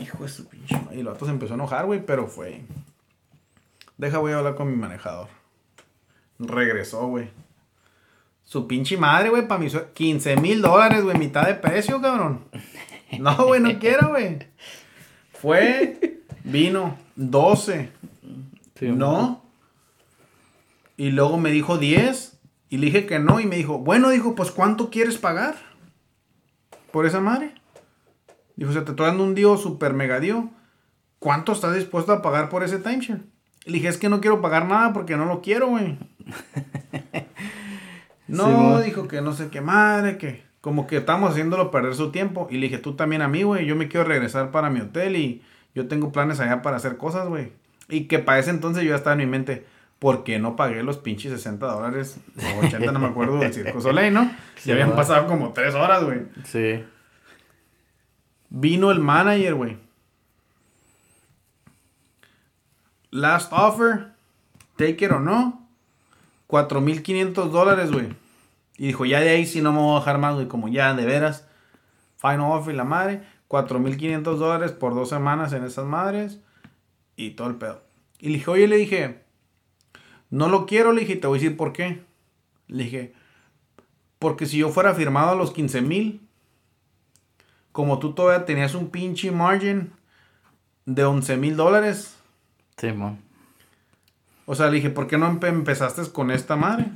Hijo 0.02 0.22
de 0.22 0.28
su 0.28 0.46
pinche 0.48 0.76
madre. 0.76 0.96
Y 0.96 1.00
el 1.00 1.06
vato 1.06 1.24
se 1.24 1.30
empezó 1.30 1.52
a 1.52 1.56
enojar, 1.56 1.86
güey, 1.86 2.04
pero 2.04 2.26
fue. 2.26 2.62
Deja, 3.96 4.18
voy 4.18 4.32
a 4.32 4.38
hablar 4.38 4.54
con 4.56 4.68
mi 4.70 4.76
manejador. 4.76 5.28
Regresó, 6.38 7.06
güey. 7.06 7.28
Su 8.44 8.66
pinche 8.66 8.96
madre, 8.96 9.28
güey, 9.30 9.46
para 9.46 9.60
mi 9.60 9.70
sue- 9.70 9.92
15 9.94 10.36
mil 10.36 10.60
dólares, 10.60 11.02
güey, 11.04 11.16
mitad 11.18 11.46
de 11.46 11.54
precio, 11.54 12.00
cabrón. 12.00 12.44
No, 13.20 13.46
güey, 13.46 13.60
no 13.60 13.78
quiero, 13.78 14.08
güey. 14.08 14.38
Fue, 15.32 16.20
vino, 16.44 16.96
12. 17.16 17.90
Sí, 18.78 18.88
no. 18.88 19.42
Y 20.96 21.10
luego 21.10 21.36
me 21.38 21.50
dijo 21.50 21.78
10. 21.78 22.38
Y 22.70 22.78
le 22.78 22.86
dije 22.86 23.06
que 23.06 23.18
no. 23.18 23.38
Y 23.38 23.46
me 23.46 23.56
dijo, 23.56 23.78
bueno, 23.78 24.08
dijo, 24.10 24.34
pues 24.34 24.50
¿cuánto 24.50 24.88
quieres 24.90 25.18
pagar? 25.18 25.54
Por 26.90 27.06
esa 27.06 27.20
madre. 27.20 27.54
Dijo, 28.62 28.72
se 28.72 28.82
te 28.82 28.92
estoy 28.92 29.06
dando 29.06 29.24
un 29.24 29.34
dio 29.34 29.56
super 29.56 29.92
mega 29.92 30.20
dio. 30.20 30.48
¿Cuánto 31.18 31.50
estás 31.50 31.74
dispuesto 31.74 32.12
a 32.12 32.22
pagar 32.22 32.48
por 32.48 32.62
ese 32.62 32.78
timeshare? 32.78 33.22
Y 33.64 33.70
le 33.70 33.78
dije, 33.78 33.88
es 33.88 33.98
que 33.98 34.08
no 34.08 34.20
quiero 34.20 34.40
pagar 34.40 34.68
nada 34.68 34.92
porque 34.92 35.16
no 35.16 35.24
lo 35.24 35.42
quiero, 35.42 35.66
güey. 35.66 35.98
No, 38.28 38.80
dijo 38.80 39.08
que 39.08 39.20
no 39.20 39.32
sé 39.32 39.48
qué 39.48 39.60
madre, 39.60 40.16
que 40.16 40.44
como 40.60 40.86
que 40.86 40.98
estamos 40.98 41.32
haciéndolo 41.32 41.72
perder 41.72 41.96
su 41.96 42.12
tiempo. 42.12 42.46
Y 42.50 42.54
le 42.54 42.68
dije, 42.68 42.78
tú 42.78 42.94
también 42.94 43.20
a 43.20 43.26
mí, 43.26 43.42
güey, 43.42 43.66
yo 43.66 43.74
me 43.74 43.88
quiero 43.88 44.06
regresar 44.06 44.52
para 44.52 44.70
mi 44.70 44.80
hotel 44.80 45.16
y 45.16 45.42
yo 45.74 45.88
tengo 45.88 46.12
planes 46.12 46.38
allá 46.38 46.62
para 46.62 46.76
hacer 46.76 46.96
cosas, 46.96 47.28
güey. 47.28 47.52
Y 47.88 48.04
que 48.04 48.20
para 48.20 48.38
ese 48.38 48.50
entonces 48.50 48.84
yo 48.84 48.90
ya 48.90 48.96
estaba 48.96 49.14
en 49.14 49.18
mi 49.18 49.26
mente, 49.26 49.66
¿por 49.98 50.22
qué 50.22 50.38
no 50.38 50.54
pagué 50.54 50.84
los 50.84 50.98
pinches 50.98 51.32
60 51.32 51.66
dólares 51.66 52.20
o 52.38 52.64
80, 52.64 52.92
no 52.92 53.00
me 53.00 53.08
acuerdo, 53.08 53.38
del 53.38 53.52
Circo 53.52 53.80
Soleil, 53.80 54.14
¿no? 54.14 54.30
Sí, 54.54 54.68
ya 54.68 54.74
habían 54.74 54.94
pasado 54.94 55.26
como 55.26 55.52
3 55.52 55.74
horas, 55.74 56.04
güey. 56.04 56.20
Sí. 56.44 56.84
Vino 58.54 58.90
el 58.90 59.00
manager, 59.00 59.54
güey. 59.54 59.78
Last 63.10 63.50
offer, 63.50 64.12
take 64.76 65.02
it 65.02 65.10
or 65.10 65.22
no, 65.22 65.66
4.500 66.48 67.48
dólares, 67.48 67.90
güey. 67.90 68.08
Y 68.76 68.88
dijo, 68.88 69.06
ya 69.06 69.20
de 69.20 69.30
ahí 69.30 69.46
sí 69.46 69.62
no 69.62 69.72
me 69.72 69.78
voy 69.78 69.92
a 69.92 70.00
bajar 70.00 70.18
más, 70.18 70.34
güey, 70.34 70.48
como 70.48 70.68
ya 70.68 70.92
de 70.92 71.06
veras. 71.06 71.48
Final 72.18 72.42
offer 72.42 72.74
la 72.74 72.84
madre, 72.84 73.22
4.500 73.48 74.36
dólares 74.36 74.72
por 74.72 74.94
dos 74.94 75.08
semanas 75.08 75.54
en 75.54 75.64
esas 75.64 75.86
madres 75.86 76.38
y 77.16 77.30
todo 77.30 77.48
el 77.48 77.54
pedo. 77.54 77.82
Y 78.18 78.28
le 78.28 78.34
dije, 78.34 78.50
oye, 78.50 78.68
le 78.68 78.76
dije, 78.76 79.22
no 80.28 80.50
lo 80.50 80.66
quiero, 80.66 80.92
le 80.92 81.00
dije, 81.00 81.16
te 81.16 81.26
voy 81.26 81.38
a 81.38 81.40
decir 81.40 81.56
por 81.56 81.72
qué. 81.72 82.02
Le 82.68 82.84
dije, 82.84 83.14
porque 84.18 84.44
si 84.44 84.58
yo 84.58 84.68
fuera 84.68 84.94
firmado 84.94 85.30
a 85.30 85.36
los 85.36 85.52
15 85.52 85.80
mil, 85.80 86.20
como 87.72 87.98
tú 87.98 88.12
todavía 88.12 88.44
tenías 88.44 88.74
un 88.74 88.90
pinche 88.90 89.30
margin 89.32 89.92
de 90.86 91.04
11 91.04 91.36
mil 91.36 91.56
dólares. 91.56 92.16
Simón. 92.76 93.18
O 94.46 94.54
sea, 94.54 94.66
le 94.66 94.76
dije, 94.76 94.90
¿por 94.90 95.06
qué 95.06 95.18
no 95.18 95.30
empe- 95.30 95.48
empezaste 95.48 96.02
con 96.12 96.30
esta 96.30 96.56
madre? 96.56 96.86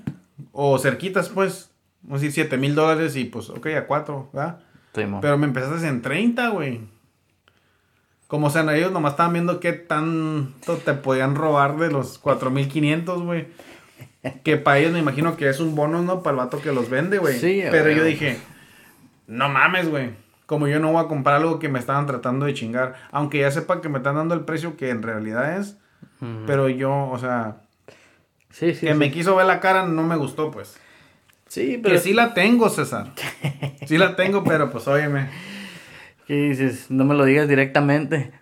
O 0.53 0.79
cerquitas, 0.79 1.29
pues. 1.29 1.71
Vamos 2.03 2.21
a 2.21 2.25
decir 2.25 2.45
7 2.45 2.57
mil 2.59 2.75
dólares 2.75 3.17
y 3.17 3.25
pues, 3.25 3.51
ok, 3.51 3.67
a 3.79 3.87
4, 3.87 4.31
¿verdad? 4.33 4.61
Simón. 4.95 5.21
Pero 5.21 5.39
me 5.39 5.47
empezaste 5.47 5.87
en 5.87 6.03
30, 6.03 6.49
güey. 6.49 6.81
Como 8.29 8.49
o 8.49 8.51
sea, 8.51 8.63
ellos 8.77 8.91
nomás 8.93 9.13
estaban 9.13 9.33
viendo 9.33 9.61
qué 9.61 9.73
tanto 9.73 10.77
te 10.79 10.95
podían 10.95 11.37
robar 11.37 11.77
de 11.79 11.91
los 11.91 12.19
4500, 12.19 13.23
güey. 13.23 13.47
Que 14.43 14.57
para 14.57 14.79
ellos 14.79 14.93
me 14.93 14.99
imagino 14.99 15.37
que 15.37 15.49
es 15.49 15.61
un 15.61 15.77
bonus, 15.77 16.05
¿no? 16.05 16.23
Para 16.25 16.33
el 16.33 16.39
vato 16.39 16.61
que 16.61 16.73
los 16.73 16.91
vende, 16.91 17.19
güey. 17.19 17.39
Sí, 17.39 17.63
Pero 17.71 17.91
yo 17.93 18.03
dije, 18.03 18.39
no 19.29 19.49
mames, 19.49 19.89
güey. 19.89 20.11
Como 20.47 20.69
yo 20.69 20.79
no 20.79 20.93
voy 20.93 21.05
a 21.05 21.09
comprar 21.09 21.37
algo 21.37 21.59
que 21.59 21.69
me 21.69 21.79
estaban 21.79 22.07
tratando 22.07 22.47
de 22.47 22.55
chingar. 22.55 22.95
Aunque 23.11 23.41
ya 23.41 23.51
sepa 23.51 23.81
que 23.81 23.89
me 23.89 23.99
están 23.99 24.15
dando 24.17 24.35
el 24.35 24.43
precio 24.43 24.77
que 24.77 24.91
en 24.91 25.03
realidad 25.03 25.59
es. 25.59 25.77
Pero 26.47 26.69
yo, 26.69 27.09
o 27.11 27.19
sea, 27.19 27.57
Sí, 28.51 28.73
sí. 28.75 28.87
que 28.87 28.93
sí. 28.93 28.99
me 28.99 29.11
quiso 29.11 29.37
ver 29.37 29.47
la 29.47 29.61
cara 29.61 29.87
no 29.87 30.03
me 30.03 30.17
gustó, 30.17 30.51
pues. 30.51 30.79
Sí, 31.49 31.79
pero 31.83 31.95
Que 31.95 32.01
sí 32.01 32.13
la 32.15 32.33
tengo, 32.35 32.69
César. 32.71 33.13
Sí 33.87 33.99
la 33.99 34.17
tengo, 34.17 34.43
pero 34.43 34.71
pues 34.71 34.89
óyeme. 34.89 35.29
¿Qué 36.27 36.35
dices? 36.35 36.91
No 36.91 37.05
me 37.05 37.15
lo 37.15 37.25
digas 37.25 37.47
directamente. 37.49 38.33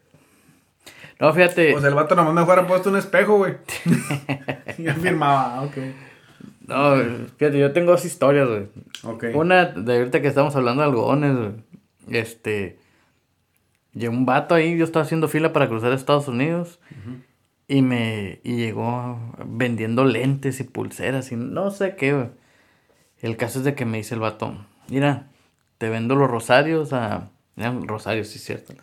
No, 1.20 1.32
fíjate. 1.34 1.72
Pues 1.72 1.84
el 1.84 1.94
vato 1.94 2.14
nomás 2.14 2.32
me 2.32 2.44
fuera 2.44 2.66
puesto 2.66 2.88
un 2.90 2.96
espejo, 2.96 3.36
güey. 3.36 3.54
y 4.78 4.86
él 4.86 4.94
firmaba, 4.94 5.56
ah, 5.56 5.62
ok. 5.62 5.76
No, 6.66 6.94
fíjate, 7.36 7.58
yo 7.58 7.72
tengo 7.72 7.90
dos 7.92 8.04
historias, 8.06 8.48
güey. 8.48 8.66
Ok. 9.02 9.24
Una 9.34 9.66
de 9.66 9.98
ahorita 9.98 10.22
que 10.22 10.28
estamos 10.28 10.56
hablando 10.56 10.80
de 10.82 10.88
algodones, 10.88 11.36
güey. 11.36 11.50
Este. 12.08 12.78
Llegó 13.92 14.12
un 14.12 14.26
vato 14.26 14.54
ahí, 14.54 14.76
yo 14.76 14.84
estaba 14.84 15.04
haciendo 15.04 15.28
fila 15.28 15.52
para 15.52 15.68
cruzar 15.68 15.92
a 15.92 15.94
Estados 15.94 16.28
Unidos. 16.28 16.80
Y 17.68 17.82
me. 17.82 18.40
Y 18.42 18.56
llegó 18.56 19.18
vendiendo 19.44 20.04
lentes 20.04 20.60
y 20.60 20.64
pulseras 20.64 21.32
y 21.32 21.36
no 21.36 21.70
sé 21.70 21.96
qué. 21.96 22.30
El 23.20 23.36
caso 23.36 23.60
es 23.60 23.64
de 23.64 23.74
que 23.74 23.84
me 23.84 23.98
dice 23.98 24.14
el 24.14 24.20
vato. 24.20 24.56
Mira, 24.88 25.30
te 25.78 25.88
vendo 25.88 26.14
los 26.14 26.30
rosarios 26.30 26.92
a. 26.92 27.30
Rosarios, 27.56 28.28
sí, 28.28 28.38
cierto. 28.38 28.74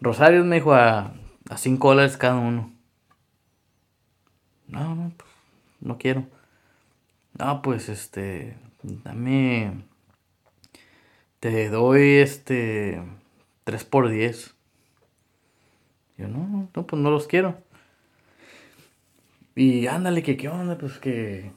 Rosarios 0.00 0.44
me 0.44 0.56
dijo 0.56 0.74
a. 0.74 1.14
A 1.50 1.58
5 1.58 1.88
dólares 1.88 2.16
cada 2.16 2.36
uno. 2.36 2.72
No, 4.66 4.94
no, 4.94 5.12
pues, 5.16 5.30
no 5.80 5.98
quiero. 5.98 6.26
No, 7.38 7.62
pues 7.62 7.88
este, 7.88 8.56
dame, 8.82 9.72
te 11.44 11.68
doy 11.68 12.20
este, 12.20 13.02
3 13.64 13.84
por 13.84 14.08
10. 14.08 14.54
Yo, 16.16 16.26
no, 16.26 16.70
no, 16.74 16.86
pues 16.86 17.02
no 17.02 17.10
los 17.10 17.26
quiero. 17.26 17.54
Y 19.54 19.86
ándale, 19.86 20.22
que 20.22 20.38
qué 20.38 20.48
onda, 20.48 20.78
pues 20.78 20.98
que 20.98 21.50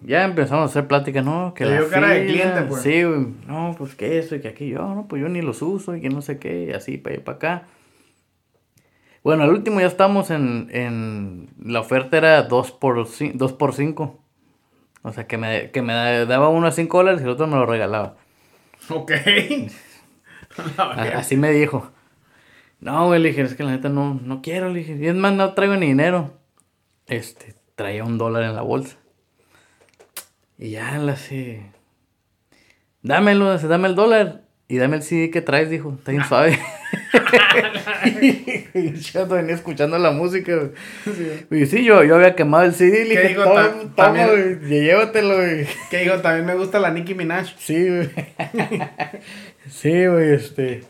ya 0.00 0.24
empezamos 0.24 0.62
a 0.62 0.64
hacer 0.64 0.88
plática, 0.88 1.20
¿no? 1.20 1.52
Que 1.52 1.64
Te 1.64 1.70
la 1.70 1.76
dio 1.76 1.90
cara 1.90 2.08
de 2.08 2.24
cliente, 2.24 2.62
pues. 2.62 2.80
Sí, 2.80 3.02
güey, 3.02 3.26
no, 3.46 3.74
pues 3.76 3.94
que 3.94 4.18
eso 4.18 4.34
y 4.34 4.40
que 4.40 4.48
aquello, 4.48 4.78
no, 4.78 5.08
pues 5.10 5.20
yo 5.20 5.28
ni 5.28 5.42
los 5.42 5.60
uso 5.60 5.94
y 5.94 6.00
que 6.00 6.08
no 6.08 6.22
sé 6.22 6.38
qué, 6.38 6.68
y 6.70 6.72
así 6.72 6.96
para 6.96 7.16
allá 7.16 7.24
para 7.24 7.36
acá. 7.36 7.62
Bueno, 9.22 9.42
al 9.42 9.50
último 9.50 9.78
ya 9.78 9.88
estamos 9.88 10.30
en, 10.30 10.70
en 10.72 11.50
la 11.62 11.80
oferta 11.80 12.16
era 12.16 12.44
2 12.44 12.72
por 12.72 13.06
5. 13.06 13.58
por 13.58 13.74
cinco. 13.74 14.18
O 15.02 15.12
sea, 15.12 15.26
que 15.26 15.36
me, 15.36 15.70
que 15.70 15.82
me 15.82 15.92
daba 16.24 16.48
uno 16.48 16.66
a 16.66 16.72
5 16.72 16.96
dólares 16.96 17.20
y 17.20 17.24
el 17.24 17.30
otro 17.30 17.46
me 17.46 17.56
lo 17.56 17.66
regalaba. 17.66 18.16
Ok. 18.90 19.12
Así 21.14 21.36
me 21.36 21.50
dijo. 21.50 21.90
No, 22.80 23.06
güey, 23.06 23.20
le 23.20 23.30
dije, 23.30 23.42
es 23.42 23.54
que 23.54 23.62
la 23.62 23.70
neta 23.70 23.88
no, 23.88 24.20
no 24.22 24.42
quiero, 24.42 24.68
le 24.68 24.80
dije. 24.80 24.96
Y 25.00 25.06
es 25.06 25.14
más, 25.14 25.32
no 25.32 25.54
traigo 25.54 25.76
ni 25.76 25.86
dinero. 25.86 26.38
Este, 27.06 27.54
traía 27.74 28.04
un 28.04 28.18
dólar 28.18 28.42
en 28.44 28.54
la 28.54 28.62
bolsa. 28.62 28.96
Y 30.58 30.70
ya, 30.70 30.98
la 30.98 31.12
así. 31.12 31.60
Dámelo, 33.02 33.56
dame 33.58 33.88
el 33.88 33.94
dólar. 33.94 34.42
Y 34.68 34.78
dame 34.78 34.96
el 34.96 35.02
CD 35.02 35.30
que 35.30 35.42
traes, 35.42 35.70
dijo. 35.70 35.94
Está 35.98 36.12
bien 36.12 36.24
suave. 36.28 36.58
Y 38.20 38.92
yo 38.94 39.26
venía 39.26 39.54
escuchando 39.54 39.98
la 39.98 40.10
música. 40.10 40.52
Sí. 41.04 41.46
Y 41.50 41.66
sí, 41.66 41.84
yo, 41.84 42.02
yo 42.04 42.16
había 42.16 42.34
quemado 42.34 42.64
el 42.64 42.74
CD. 42.74 43.04
Le 43.04 43.20
dije, 43.20 43.34
toma, 43.96 44.26
y 44.62 44.80
llévatelo. 44.80 45.36
¿Qué 45.90 45.98
digo? 45.98 46.16
También 46.20 46.46
me 46.46 46.54
gusta 46.54 46.78
la 46.78 46.90
Nicki 46.90 47.14
Minaj. 47.14 47.54
Sí, 47.58 47.88
güey. 47.88 48.10
sí, 49.70 50.06
güey, 50.06 50.34
este. 50.34 50.82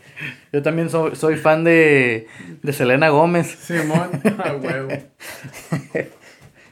Yo 0.53 0.63
también 0.63 0.89
soy, 0.91 1.17
soy 1.17 1.37
fan 1.37 1.65
de, 1.65 2.29
de 2.63 2.73
Selena 2.73 3.09
Gómez. 3.09 3.59
Simón, 3.61 4.23
a 4.39 4.53
huevo. 4.55 4.89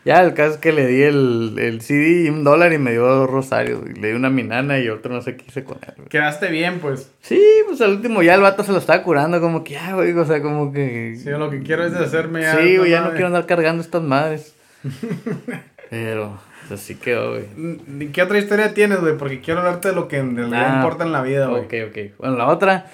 Ya, 0.04 0.20
el 0.22 0.34
caso 0.34 0.54
es 0.54 0.58
que 0.58 0.72
le 0.72 0.86
di 0.88 1.02
el, 1.02 1.56
el 1.58 1.80
CD 1.80 2.24
y 2.24 2.28
un 2.28 2.42
dólar 2.42 2.72
y 2.72 2.78
me 2.78 2.90
dio 2.90 3.06
dos 3.06 3.30
rosarios. 3.30 3.82
Y 3.88 4.00
le 4.00 4.08
di 4.08 4.14
una 4.14 4.30
minana 4.30 4.80
y 4.80 4.88
otro 4.88 5.14
no 5.14 5.22
sé 5.22 5.36
qué 5.36 5.44
hice 5.46 5.62
con 5.62 5.78
él. 5.86 6.08
Quedaste 6.08 6.48
bien, 6.48 6.80
pues. 6.80 7.12
Sí, 7.20 7.40
pues 7.68 7.80
al 7.82 7.92
último 7.92 8.20
ya 8.22 8.34
el 8.34 8.40
vato 8.40 8.64
se 8.64 8.72
lo 8.72 8.78
estaba 8.78 9.00
curando, 9.04 9.40
como 9.40 9.62
que, 9.62 9.74
ya, 9.74 9.94
güey, 9.94 10.12
o 10.12 10.24
sea, 10.24 10.42
como 10.42 10.72
que... 10.72 11.16
Sí, 11.16 11.30
lo 11.30 11.50
que 11.50 11.62
quiero 11.62 11.86
es 11.86 11.94
hacerme 11.94 12.42
ya... 12.42 12.56
Sí, 12.56 12.78
güey, 12.78 12.90
ya 12.90 13.02
no 13.02 13.10
quiero 13.10 13.28
andar 13.28 13.46
cargando 13.46 13.80
estas 13.80 14.02
madres. 14.02 14.56
Pero, 15.90 16.36
pues 16.66 16.80
así 16.80 16.96
quedó, 16.96 17.34
güey. 17.34 18.10
¿Qué 18.10 18.22
otra 18.22 18.38
historia 18.38 18.74
tienes, 18.74 19.00
güey? 19.00 19.16
Porque 19.16 19.40
quiero 19.40 19.60
hablarte 19.60 19.88
de 19.88 19.94
lo 19.94 20.08
que 20.08 20.18
en 20.18 20.36
realidad 20.36 20.72
ah, 20.72 20.76
importa 20.78 21.04
en 21.04 21.12
la 21.12 21.22
vida, 21.22 21.46
güey. 21.46 21.62
Ok, 21.62 21.74
ok. 21.90 21.98
Bueno, 22.18 22.36
la 22.36 22.48
otra, 22.48 22.86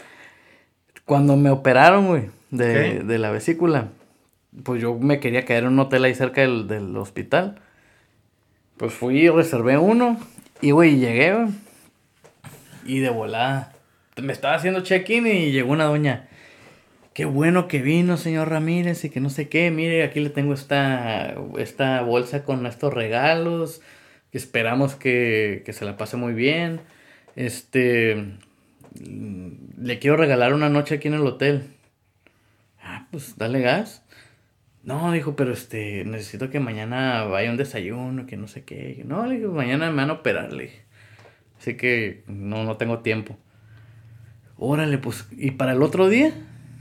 cuando 1.06 1.36
me 1.36 1.48
operaron, 1.48 2.06
güey, 2.08 2.24
de, 2.50 3.00
de 3.00 3.18
la 3.18 3.30
vesícula 3.30 3.88
pues 4.62 4.80
yo 4.80 4.94
me 4.94 5.20
quería 5.20 5.44
quedar 5.44 5.64
en 5.64 5.70
un 5.70 5.80
hotel 5.80 6.04
ahí 6.04 6.14
cerca 6.14 6.40
del, 6.40 6.66
del 6.66 6.96
hospital. 6.96 7.61
Pues 8.76 8.92
fui 8.92 9.20
y 9.20 9.28
reservé 9.28 9.76
uno. 9.76 10.18
Y, 10.61 10.70
güey, 10.70 10.98
llegué. 10.98 11.48
Y 12.84 13.00
de 13.00 13.11
volada. 13.11 13.72
Me 14.16 14.32
estaba 14.32 14.54
haciendo 14.54 14.80
check-in 14.80 15.26
y 15.26 15.52
llegó 15.52 15.72
una 15.72 15.84
doña. 15.84 16.28
Qué 17.12 17.24
bueno 17.24 17.66
que 17.66 17.82
vino, 17.82 18.16
señor 18.16 18.48
Ramírez, 18.48 19.04
y 19.04 19.11
que 19.11 19.20
no 19.20 19.30
sé 19.30 19.48
qué. 19.48 19.70
Mire, 19.72 20.04
aquí 20.04 20.20
le 20.20 20.30
tengo 20.30 20.54
esta, 20.54 21.34
esta 21.58 22.02
bolsa 22.02 22.44
con 22.44 22.64
estos 22.66 22.94
regalos. 22.94 23.80
Esperamos 24.32 24.94
que, 24.94 25.62
que 25.66 25.72
se 25.72 25.84
la 25.84 25.96
pase 25.96 26.16
muy 26.16 26.32
bien. 26.32 26.80
Este. 27.34 28.37
Le 29.00 29.98
quiero 29.98 30.16
regalar 30.16 30.54
una 30.54 30.68
noche 30.68 30.96
aquí 30.96 31.08
en 31.08 31.14
el 31.14 31.26
hotel. 31.26 31.64
Ah, 32.80 33.06
pues 33.11 33.37
dale 33.37 33.61
gas. 33.61 34.04
No, 34.88 35.12
dijo, 35.12 35.37
pero 35.37 35.53
este, 35.53 36.03
necesito 36.07 36.48
que 36.48 36.61
mañana 36.61 37.24
vaya 37.24 37.51
un 37.51 37.59
desayuno, 37.59 38.24
que 38.24 38.38
no 38.38 38.48
sé 38.48 38.64
qué. 38.64 39.03
No, 39.05 39.27
le 39.27 39.35
dije, 39.35 39.46
mañana 39.46 39.90
me 39.90 39.98
van 39.98 40.09
a 40.09 40.14
operar, 40.14 40.51
le 40.51 40.62
dije. 40.62 40.83
Así 41.59 41.77
que 41.77 42.24
no, 42.27 42.64
no 42.64 42.79
tengo 42.79 43.01
tiempo. 43.01 43.37
Órale, 44.57 44.96
pues, 44.96 45.29
¿y 45.33 45.51
para 45.51 45.72
el 45.72 45.83
otro 45.83 46.09
día? 46.09 46.33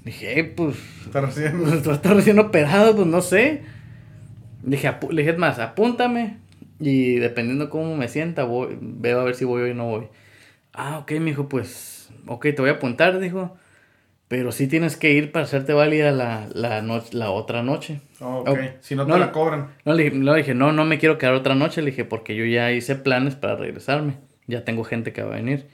Dije, 0.06 0.42
pues. 0.46 0.78
Está 1.06 1.20
recién. 1.20 1.62
Está 1.68 2.14
recién 2.14 2.40
operado, 2.40 2.96
pues 2.96 3.08
no 3.08 3.20
sé. 3.20 3.64
Dije, 4.64 4.90
le 5.12 5.24
dije, 5.24 5.38
más, 5.38 5.60
apúntame. 5.60 6.38
Y 6.80 7.16
dependiendo 7.16 7.70
cómo 7.70 7.98
me 7.98 8.08
sienta, 8.08 8.46
voy, 8.46 8.78
veo 8.80 9.20
a 9.20 9.26
ver 9.26 9.36
si 9.36 9.44
voy 9.44 9.70
o 9.70 9.74
no 9.74 9.84
voy. 9.84 10.08
Ah, 10.72 11.00
ok, 11.00 11.12
me 11.20 11.32
dijo, 11.32 11.50
pues, 11.50 12.10
ok, 12.26 12.44
te 12.44 12.62
voy 12.62 12.70
a 12.70 12.74
apuntar, 12.76 13.20
dijo. 13.20 13.58
Pero 14.28 14.52
sí 14.52 14.68
tienes 14.68 14.98
que 14.98 15.12
ir 15.14 15.32
para 15.32 15.46
hacerte 15.46 15.72
válida 15.74 16.12
la, 16.12 16.50
la, 16.54 16.82
la 16.82 17.32
otra 17.32 17.64
noche. 17.64 18.02
Oh, 18.20 18.44
ok, 18.46 18.60
si 18.82 18.94
no 18.96 19.06
te 19.06 19.18
la 19.18 19.32
cobran. 19.32 19.70
No 19.86 19.94
le, 19.94 20.10
dije, 20.10 20.54
no, 20.54 20.74
no 20.74 20.84
me 20.84 21.00
quiero 21.00 21.18
quedar 21.18 21.34
otra 21.34 21.56
noche. 21.56 21.82
Le 21.82 21.92
dije, 21.92 22.04
porque 22.04 22.36
yo 22.36 22.44
ya 22.44 22.72
hice 22.74 22.96
planes 22.96 23.36
para 23.36 23.56
regresarme. 23.56 24.18
Ya 24.46 24.66
tengo 24.66 24.84
gente 24.84 25.14
que 25.14 25.24
va 25.24 25.34
a 25.34 25.38
venir. 25.38 25.68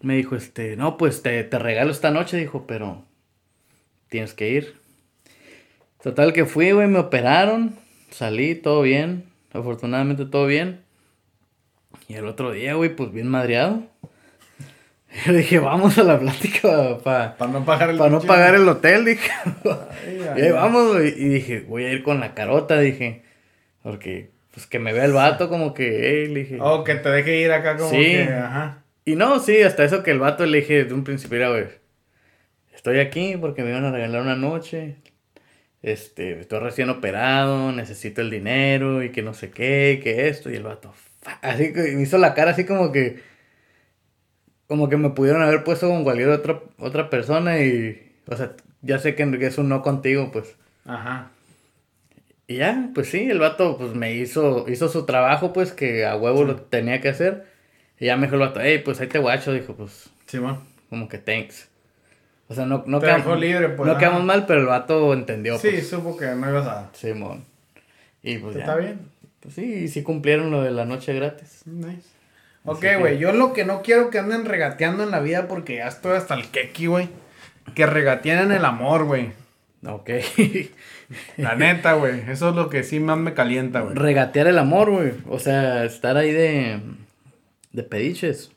Me 0.00 0.16
dijo, 0.16 0.34
este, 0.34 0.76
no, 0.76 0.96
pues 0.96 1.22
te, 1.22 1.44
te 1.44 1.58
regalo 1.58 1.90
esta 1.90 2.10
noche, 2.10 2.38
dijo, 2.38 2.66
pero 2.66 3.04
tienes 4.08 4.32
que 4.32 4.48
ir. 4.48 4.80
Total 6.02 6.32
que 6.32 6.46
fui, 6.46 6.72
güey, 6.72 6.88
me 6.88 7.00
operaron. 7.00 7.76
Salí, 8.10 8.54
todo 8.54 8.80
bien. 8.80 9.24
Afortunadamente 9.52 10.24
todo 10.24 10.46
bien. 10.46 10.80
Y 12.08 12.14
el 12.14 12.26
otro 12.26 12.52
día, 12.52 12.74
güey, 12.74 12.96
pues 12.96 13.12
bien 13.12 13.28
madreado. 13.28 13.82
Yo 15.26 15.32
dije, 15.32 15.58
vamos 15.58 15.98
a 15.98 16.04
la 16.04 16.18
plática 16.18 16.98
para 17.02 17.36
no, 17.48 17.64
pagar 17.64 17.90
el, 17.90 17.96
no 17.98 18.20
pagar 18.20 18.54
el 18.54 18.68
hotel, 18.68 19.04
dije. 19.04 19.30
y 20.36 20.42
ahí 20.42 20.52
vamos, 20.52 21.00
y 21.00 21.28
dije, 21.28 21.64
voy 21.66 21.84
a 21.84 21.92
ir 21.92 22.02
con 22.02 22.20
la 22.20 22.34
carota, 22.34 22.78
dije. 22.78 23.22
Porque, 23.82 24.30
pues 24.52 24.66
que 24.66 24.78
me 24.78 24.92
vea 24.92 25.04
el 25.04 25.12
vato 25.12 25.48
como 25.48 25.74
que, 25.74 26.28
le 26.30 26.40
dije. 26.40 26.58
Oh, 26.60 26.84
que 26.84 26.94
te 26.94 27.08
deje 27.08 27.40
ir 27.40 27.50
acá 27.50 27.76
como 27.76 27.90
que, 27.90 28.22
ajá. 28.22 28.84
Y 29.04 29.16
no, 29.16 29.40
sí, 29.40 29.62
hasta 29.62 29.84
eso 29.84 30.02
que 30.02 30.12
el 30.12 30.20
vato 30.20 30.46
le 30.46 30.58
dije 30.58 30.84
de 30.84 30.94
un 30.94 31.02
principio, 31.02 31.38
era, 31.38 31.48
güey, 31.50 31.64
estoy 32.72 33.00
aquí 33.00 33.36
porque 33.40 33.62
me 33.62 33.70
iban 33.70 33.84
a 33.84 33.90
regalar 33.90 34.22
una 34.22 34.36
noche. 34.36 34.96
Este, 35.82 36.38
estoy 36.38 36.60
recién 36.60 36.90
operado, 36.90 37.72
necesito 37.72 38.20
el 38.20 38.30
dinero 38.30 39.02
y 39.02 39.10
que 39.10 39.22
no 39.22 39.32
sé 39.34 39.50
qué, 39.50 39.98
que 40.02 40.28
esto. 40.28 40.50
Y 40.50 40.56
el 40.56 40.62
vato, 40.62 40.94
así 41.40 41.72
que 41.72 41.80
me 41.94 42.02
hizo 42.02 42.18
la 42.18 42.34
cara 42.34 42.52
así 42.52 42.64
como 42.64 42.92
que 42.92 43.29
como 44.70 44.88
que 44.88 44.96
me 44.96 45.10
pudieron 45.10 45.42
haber 45.42 45.64
puesto 45.64 45.88
con 45.88 46.04
cualquier 46.04 46.28
otra, 46.28 46.60
otra 46.78 47.10
persona 47.10 47.58
y, 47.58 48.14
o 48.28 48.36
sea, 48.36 48.52
ya 48.82 49.00
sé 49.00 49.16
que 49.16 49.24
es 49.44 49.58
un 49.58 49.68
no 49.68 49.82
contigo, 49.82 50.30
pues. 50.30 50.54
Ajá. 50.84 51.32
Y 52.46 52.58
ya, 52.58 52.90
pues 52.94 53.08
sí, 53.08 53.28
el 53.28 53.40
vato 53.40 53.76
pues 53.76 53.96
me 53.96 54.14
hizo, 54.14 54.66
hizo 54.68 54.88
su 54.88 55.06
trabajo, 55.06 55.52
pues, 55.52 55.72
que 55.72 56.06
a 56.06 56.14
huevo 56.14 56.44
lo 56.44 56.54
tenía 56.54 57.00
que 57.00 57.08
hacer. 57.08 57.46
Y 57.98 58.06
ya 58.06 58.16
me 58.16 58.28
dijo 58.28 58.36
el 58.36 58.42
vato, 58.42 58.60
hey, 58.62 58.80
pues 58.84 59.00
ahí 59.00 59.08
te 59.08 59.18
guacho, 59.18 59.52
dijo, 59.52 59.74
pues. 59.74 60.08
Sí. 60.26 60.38
Como 60.88 61.08
que 61.08 61.18
thanks. 61.18 61.68
O 62.46 62.54
sea, 62.54 62.64
no, 62.64 62.84
no, 62.86 63.00
quedamos, 63.00 63.40
libre, 63.40 63.70
pues, 63.70 63.88
no 63.88 63.98
quedamos 63.98 64.22
mal, 64.22 64.46
pero 64.46 64.60
el 64.60 64.66
vato 64.66 65.12
entendió. 65.14 65.58
Sí, 65.58 65.70
pues. 65.72 65.88
supo 65.88 66.16
que 66.16 66.26
no 66.26 66.48
ibas 66.48 66.68
a. 66.68 66.90
Simón. 66.92 67.44
y 68.22 68.38
pues 68.38 68.54
¿Está 68.54 68.76
bien? 68.76 69.00
Pues 69.40 69.52
sí, 69.52 69.88
sí 69.88 70.04
cumplieron 70.04 70.52
lo 70.52 70.62
de 70.62 70.70
la 70.70 70.84
noche 70.84 71.12
gratis. 71.12 71.62
Nice. 71.66 72.19
Ok, 72.64 72.84
güey, 72.98 73.18
yo 73.18 73.32
lo 73.32 73.52
que 73.52 73.64
no 73.64 73.82
quiero 73.82 74.10
que 74.10 74.18
anden 74.18 74.44
regateando 74.44 75.02
en 75.02 75.10
la 75.10 75.20
vida 75.20 75.48
porque 75.48 75.76
ya 75.76 75.88
estoy 75.88 76.16
hasta 76.16 76.34
el 76.34 76.48
keki, 76.48 76.86
güey. 76.86 77.08
Que 77.74 77.86
regateen 77.86 78.38
en 78.38 78.52
el 78.52 78.64
amor, 78.64 79.04
güey. 79.04 79.32
Ok. 79.86 80.10
la 81.36 81.54
neta, 81.54 81.94
güey. 81.94 82.20
Eso 82.28 82.50
es 82.50 82.54
lo 82.54 82.68
que 82.68 82.82
sí 82.82 83.00
más 83.00 83.18
me 83.18 83.32
calienta, 83.32 83.80
güey. 83.80 83.94
Regatear 83.94 84.46
el 84.48 84.58
amor, 84.58 84.90
güey. 84.90 85.12
O 85.28 85.38
sea, 85.38 85.84
estar 85.84 86.16
ahí 86.16 86.32
de. 86.32 86.80
de 87.72 87.82
pediches. 87.82 88.52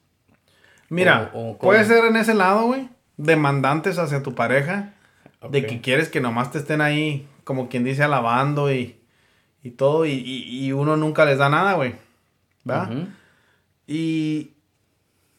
Mira, 0.90 1.32
puede 1.60 1.86
ser 1.86 2.06
en 2.06 2.18
ese 2.18 2.34
lado, 2.34 2.68
güey. 2.68 2.90
Demandantes 3.18 3.98
hacia 3.98 4.22
tu 4.22 4.36
pareja. 4.36 4.94
De 5.50 5.66
que 5.66 5.82
quieres 5.82 6.08
que 6.08 6.22
nomás 6.22 6.52
te 6.52 6.58
estén 6.58 6.80
ahí, 6.80 7.28
como 7.44 7.68
quien 7.68 7.84
dice, 7.84 8.04
alabando 8.04 8.72
y, 8.72 8.96
y 9.62 9.72
todo. 9.72 10.06
Y, 10.06 10.14
y, 10.14 10.72
uno 10.72 10.96
nunca 10.96 11.26
les 11.26 11.38
da 11.38 11.50
nada, 11.50 11.74
güey. 11.74 11.96
¿Va? 12.70 12.90
Y, 13.88 14.52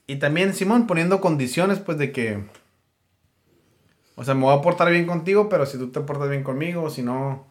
y 0.07 0.16
también, 0.16 0.54
Simón, 0.54 0.87
poniendo 0.87 1.20
condiciones, 1.20 1.78
pues, 1.78 1.98
de 1.98 2.12
que... 2.12 2.44
O 4.16 4.24
sea, 4.24 4.35
me 4.35 4.42
voy 4.42 4.57
a 4.57 4.62
portar 4.62 4.90
bien 4.90 5.07
contigo, 5.07 5.48
pero 5.48 5.66
si 5.66 5.76
tú 5.78 5.90
te 5.90 6.00
portas 6.00 6.30
bien 6.30 6.42
conmigo, 6.42 6.90
si 6.90 7.02
no... 7.02 7.46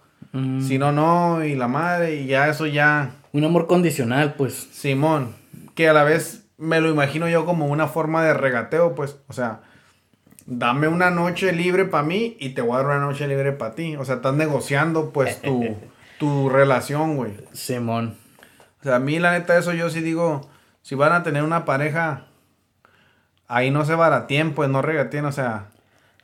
Si 0.61 0.79
no, 0.79 0.91
no, 0.91 1.45
y 1.45 1.53
la 1.53 1.67
madre, 1.67 2.15
y 2.15 2.25
ya 2.25 2.49
eso 2.49 2.65
ya... 2.65 3.17
Un 3.33 3.43
amor 3.43 3.67
condicional, 3.67 4.33
pues. 4.33 4.53
Simón, 4.71 5.35
que 5.75 5.87
a 5.87 5.93
la 5.93 6.03
vez 6.03 6.45
me 6.57 6.79
lo 6.81 6.89
imagino 6.89 7.27
yo 7.29 7.45
como 7.45 7.67
una 7.67 7.87
forma 7.87 8.23
de 8.23 8.33
regateo, 8.33 8.95
pues, 8.95 9.17
o 9.27 9.33
sea, 9.33 9.61
dame 10.45 10.87
una 10.87 11.09
noche 11.09 11.51
libre 11.51 11.85
para 11.85 12.03
mí 12.03 12.37
y 12.39 12.49
te 12.49 12.61
voy 12.61 12.73
a 12.73 12.77
dar 12.77 12.85
una 12.87 12.99
noche 12.99 13.27
libre 13.27 13.51
para 13.51 13.75
ti. 13.75 13.95
O 13.95 14.05
sea, 14.05 14.15
estás 14.15 14.33
negociando, 14.33 15.11
pues, 15.11 15.41
tu, 15.41 15.75
tu 16.19 16.49
relación, 16.49 17.15
güey. 17.15 17.33
Simón. 17.51 18.15
O 18.79 18.83
sea, 18.83 18.95
a 18.95 18.99
mí, 18.99 19.19
la 19.19 19.31
neta, 19.33 19.57
eso 19.57 19.73
yo 19.73 19.89
sí 19.89 20.01
digo, 20.01 20.49
si 20.83 20.95
van 20.95 21.13
a 21.13 21.23
tener 21.23 21.43
una 21.43 21.65
pareja, 21.65 22.25
ahí 23.47 23.71
no 23.71 23.85
se 23.85 23.95
baratien, 23.95 24.53
pues 24.53 24.69
no 24.69 24.81
regatien, 24.81 25.25
o 25.25 25.31
sea, 25.31 25.69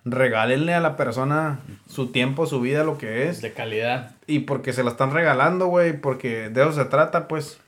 regálenle 0.04 0.74
a 0.74 0.82
la 0.82 0.98
persona 0.98 1.60
su 1.88 2.12
tiempo, 2.12 2.46
su 2.46 2.60
vida, 2.60 2.84
lo 2.84 2.98
que 2.98 3.30
es. 3.30 3.42
De 3.42 3.54
calidad. 3.54 4.12
Y 4.28 4.40
porque 4.40 4.74
se 4.74 4.84
la 4.84 4.92
están 4.92 5.14
regalando, 5.14 5.68
güey, 5.68 6.00
porque 6.00 6.50
de 6.50 6.62
eso 6.62 6.74
se 6.74 6.86
trata, 6.86 7.28
pues. 7.28 7.60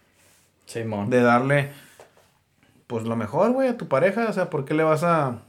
Simón. 0.65 1.10
De 1.10 1.21
darle, 1.21 1.71
pues 2.88 3.06
lo 3.06 3.15
mejor, 3.15 3.51
güey, 3.51 3.69
a 3.69 3.77
tu 3.77 3.88
pareja, 3.88 4.27
o 4.30 4.34
sea, 4.34 4.49
¿por 4.49 4.65
qué 4.65 4.73
le 4.73 4.84
vas 4.84 5.04
a... 5.04 5.39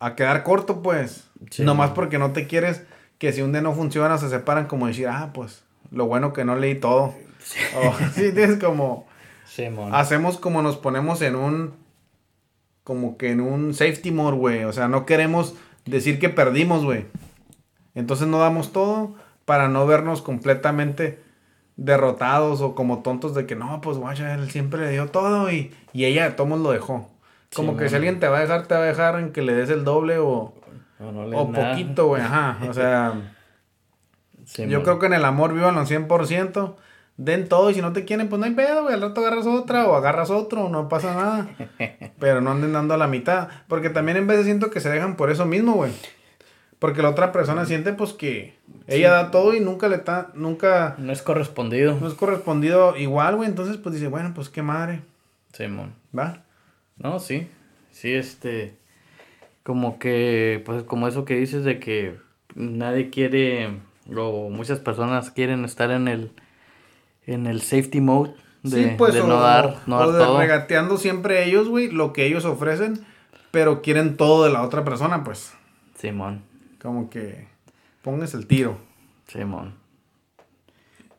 A 0.00 0.16
quedar 0.16 0.42
corto, 0.42 0.82
pues. 0.82 1.28
Nomás 1.58 1.90
porque 1.90 2.18
no 2.18 2.32
te 2.32 2.46
quieres 2.46 2.82
que 3.18 3.32
si 3.32 3.42
un 3.42 3.52
día 3.52 3.60
no 3.60 3.74
funciona 3.74 4.18
se 4.18 4.30
separan 4.30 4.66
como 4.66 4.86
decir, 4.86 5.08
ah, 5.08 5.30
pues, 5.32 5.62
lo 5.90 6.06
bueno 6.06 6.32
que 6.32 6.44
no 6.44 6.56
leí 6.56 6.74
todo. 6.74 7.14
Sí, 7.38 7.60
sí 8.14 8.32
tienes 8.32 8.58
como 8.58 9.06
Hacemos 9.92 10.38
como 10.38 10.62
nos 10.62 10.76
ponemos 10.76 11.22
en 11.22 11.36
un. 11.36 11.74
Como 12.84 13.16
que 13.16 13.30
en 13.30 13.40
un 13.40 13.74
safety 13.74 14.10
mode, 14.10 14.36
güey. 14.36 14.64
O 14.64 14.72
sea, 14.72 14.88
no 14.88 15.06
queremos 15.06 15.54
decir 15.84 16.18
que 16.18 16.28
perdimos, 16.28 16.84
güey. 16.84 17.06
Entonces 17.94 18.26
no 18.26 18.38
damos 18.38 18.72
todo 18.72 19.14
para 19.44 19.68
no 19.68 19.86
vernos 19.86 20.22
completamente 20.22 21.20
derrotados 21.76 22.60
o 22.60 22.74
como 22.74 23.02
tontos 23.02 23.34
de 23.34 23.46
que 23.46 23.54
no, 23.54 23.80
pues 23.80 23.98
guacha, 23.98 24.34
él 24.34 24.50
siempre 24.50 24.80
le 24.80 24.90
dio 24.90 25.08
todo 25.08 25.50
y, 25.50 25.74
y 25.92 26.04
ella 26.04 26.36
todos 26.36 26.58
lo 26.58 26.70
dejó. 26.72 27.10
Como 27.54 27.72
Sí, 27.72 27.78
que 27.78 27.88
si 27.88 27.96
alguien 27.96 28.20
te 28.20 28.28
va 28.28 28.38
a 28.38 28.40
dejar, 28.40 28.66
te 28.66 28.74
va 28.74 28.80
a 28.80 28.86
dejar 28.86 29.18
en 29.18 29.32
que 29.32 29.42
le 29.42 29.54
des 29.54 29.70
el 29.70 29.84
doble 29.84 30.18
o, 30.18 30.54
no 30.98 31.38
o 31.38 31.52
poquito, 31.52 32.06
güey, 32.06 32.22
ajá. 32.22 32.58
O 32.68 32.72
sea, 32.72 33.14
Sí, 34.44 34.66
yo 34.68 34.82
creo 34.82 34.98
que 34.98 35.06
en 35.06 35.14
el 35.14 35.24
amor 35.24 35.54
vivan 35.54 35.78
al 35.78 35.86
100%. 35.86 36.74
Den 37.16 37.48
todo 37.48 37.70
y 37.70 37.74
si 37.74 37.82
no 37.82 37.92
te 37.92 38.04
quieren, 38.04 38.28
pues 38.28 38.40
no 38.40 38.46
hay 38.46 38.52
pedo, 38.52 38.82
güey. 38.82 38.94
Al 38.94 39.02
rato 39.02 39.20
agarras 39.20 39.46
otra 39.46 39.86
o 39.86 39.94
agarras 39.94 40.30
otro, 40.30 40.68
no 40.68 40.88
pasa 40.88 41.14
nada. 41.14 41.48
Pero 42.18 42.40
no 42.40 42.50
anden 42.50 42.72
dando 42.72 42.94
a 42.94 42.98
la 42.98 43.06
mitad. 43.06 43.48
Porque 43.68 43.90
también 43.90 44.16
en 44.16 44.26
veces 44.26 44.46
siento 44.46 44.70
que 44.70 44.80
se 44.80 44.90
dejan 44.90 45.16
por 45.16 45.30
eso 45.30 45.44
mismo, 45.44 45.74
güey. 45.74 45.92
Porque 46.78 47.02
la 47.02 47.10
otra 47.10 47.30
persona 47.30 47.64
siente 47.64 47.92
pues 47.92 48.12
que 48.12 48.56
ella 48.88 49.12
da 49.12 49.30
todo 49.30 49.54
y 49.54 49.60
nunca 49.60 49.88
le 49.88 49.96
está, 49.96 50.32
nunca 50.34 50.96
No 50.98 51.12
es 51.12 51.22
correspondido. 51.22 51.96
no 52.00 52.08
es 52.08 52.14
correspondido 52.14 52.96
igual, 52.96 53.36
güey. 53.36 53.48
Entonces 53.48 53.76
pues 53.76 53.94
dice, 53.94 54.08
bueno, 54.08 54.32
pues 54.34 54.48
qué 54.48 54.62
madre, 54.62 55.02
Simón. 55.52 55.94
¿va? 56.16 56.42
No, 56.96 57.20
sí. 57.20 57.48
Sí, 57.90 58.12
este. 58.14 58.74
Como 59.62 59.98
que, 59.98 60.62
pues, 60.66 60.82
como 60.82 61.06
eso 61.06 61.24
que 61.24 61.36
dices 61.36 61.62
de 61.62 61.78
que 61.78 62.18
nadie 62.56 63.10
quiere, 63.10 63.78
o 64.16 64.50
muchas 64.50 64.80
personas 64.80 65.30
quieren 65.30 65.64
estar 65.64 65.90
en 65.92 66.08
el, 66.08 66.32
en 67.26 67.46
el 67.46 67.60
safety 67.62 68.00
mode 68.00 68.34
de, 68.62 68.90
sí, 68.90 68.94
pues 68.98 69.14
de 69.14 69.20
o, 69.22 69.26
no 69.26 69.40
dar, 69.40 69.78
no 69.86 69.96
o 69.96 69.98
dar 70.00 70.12
de 70.12 70.18
todo. 70.24 70.38
regateando 70.38 70.96
siempre 70.96 71.44
ellos, 71.44 71.68
güey, 71.68 71.90
lo 71.90 72.12
que 72.12 72.26
ellos 72.26 72.44
ofrecen, 72.44 73.04
pero 73.50 73.82
quieren 73.82 74.16
todo 74.16 74.44
de 74.44 74.50
la 74.50 74.62
otra 74.62 74.84
persona, 74.84 75.24
pues. 75.24 75.52
Simón, 75.96 76.42
Como 76.80 77.10
que 77.10 77.48
pongas 78.02 78.34
el 78.34 78.46
tiro. 78.46 78.78
Simón. 79.28 79.74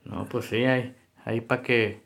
No, 0.05 0.25
pues 0.25 0.45
sí, 0.45 0.57
hay, 0.65 0.95
hay 1.25 1.41
para 1.41 1.61
que, 1.61 2.03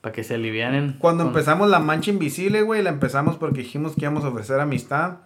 para 0.00 0.12
que 0.12 0.24
se 0.24 0.34
alivianen. 0.34 0.96
Cuando 0.98 1.24
con- 1.24 1.32
empezamos 1.32 1.68
la 1.68 1.78
mancha 1.80 2.10
invisible, 2.10 2.62
güey, 2.62 2.82
la 2.82 2.90
empezamos 2.90 3.36
porque 3.36 3.60
dijimos 3.60 3.94
que 3.94 4.02
íbamos 4.02 4.24
a 4.24 4.28
ofrecer 4.28 4.60
amistad. 4.60 5.18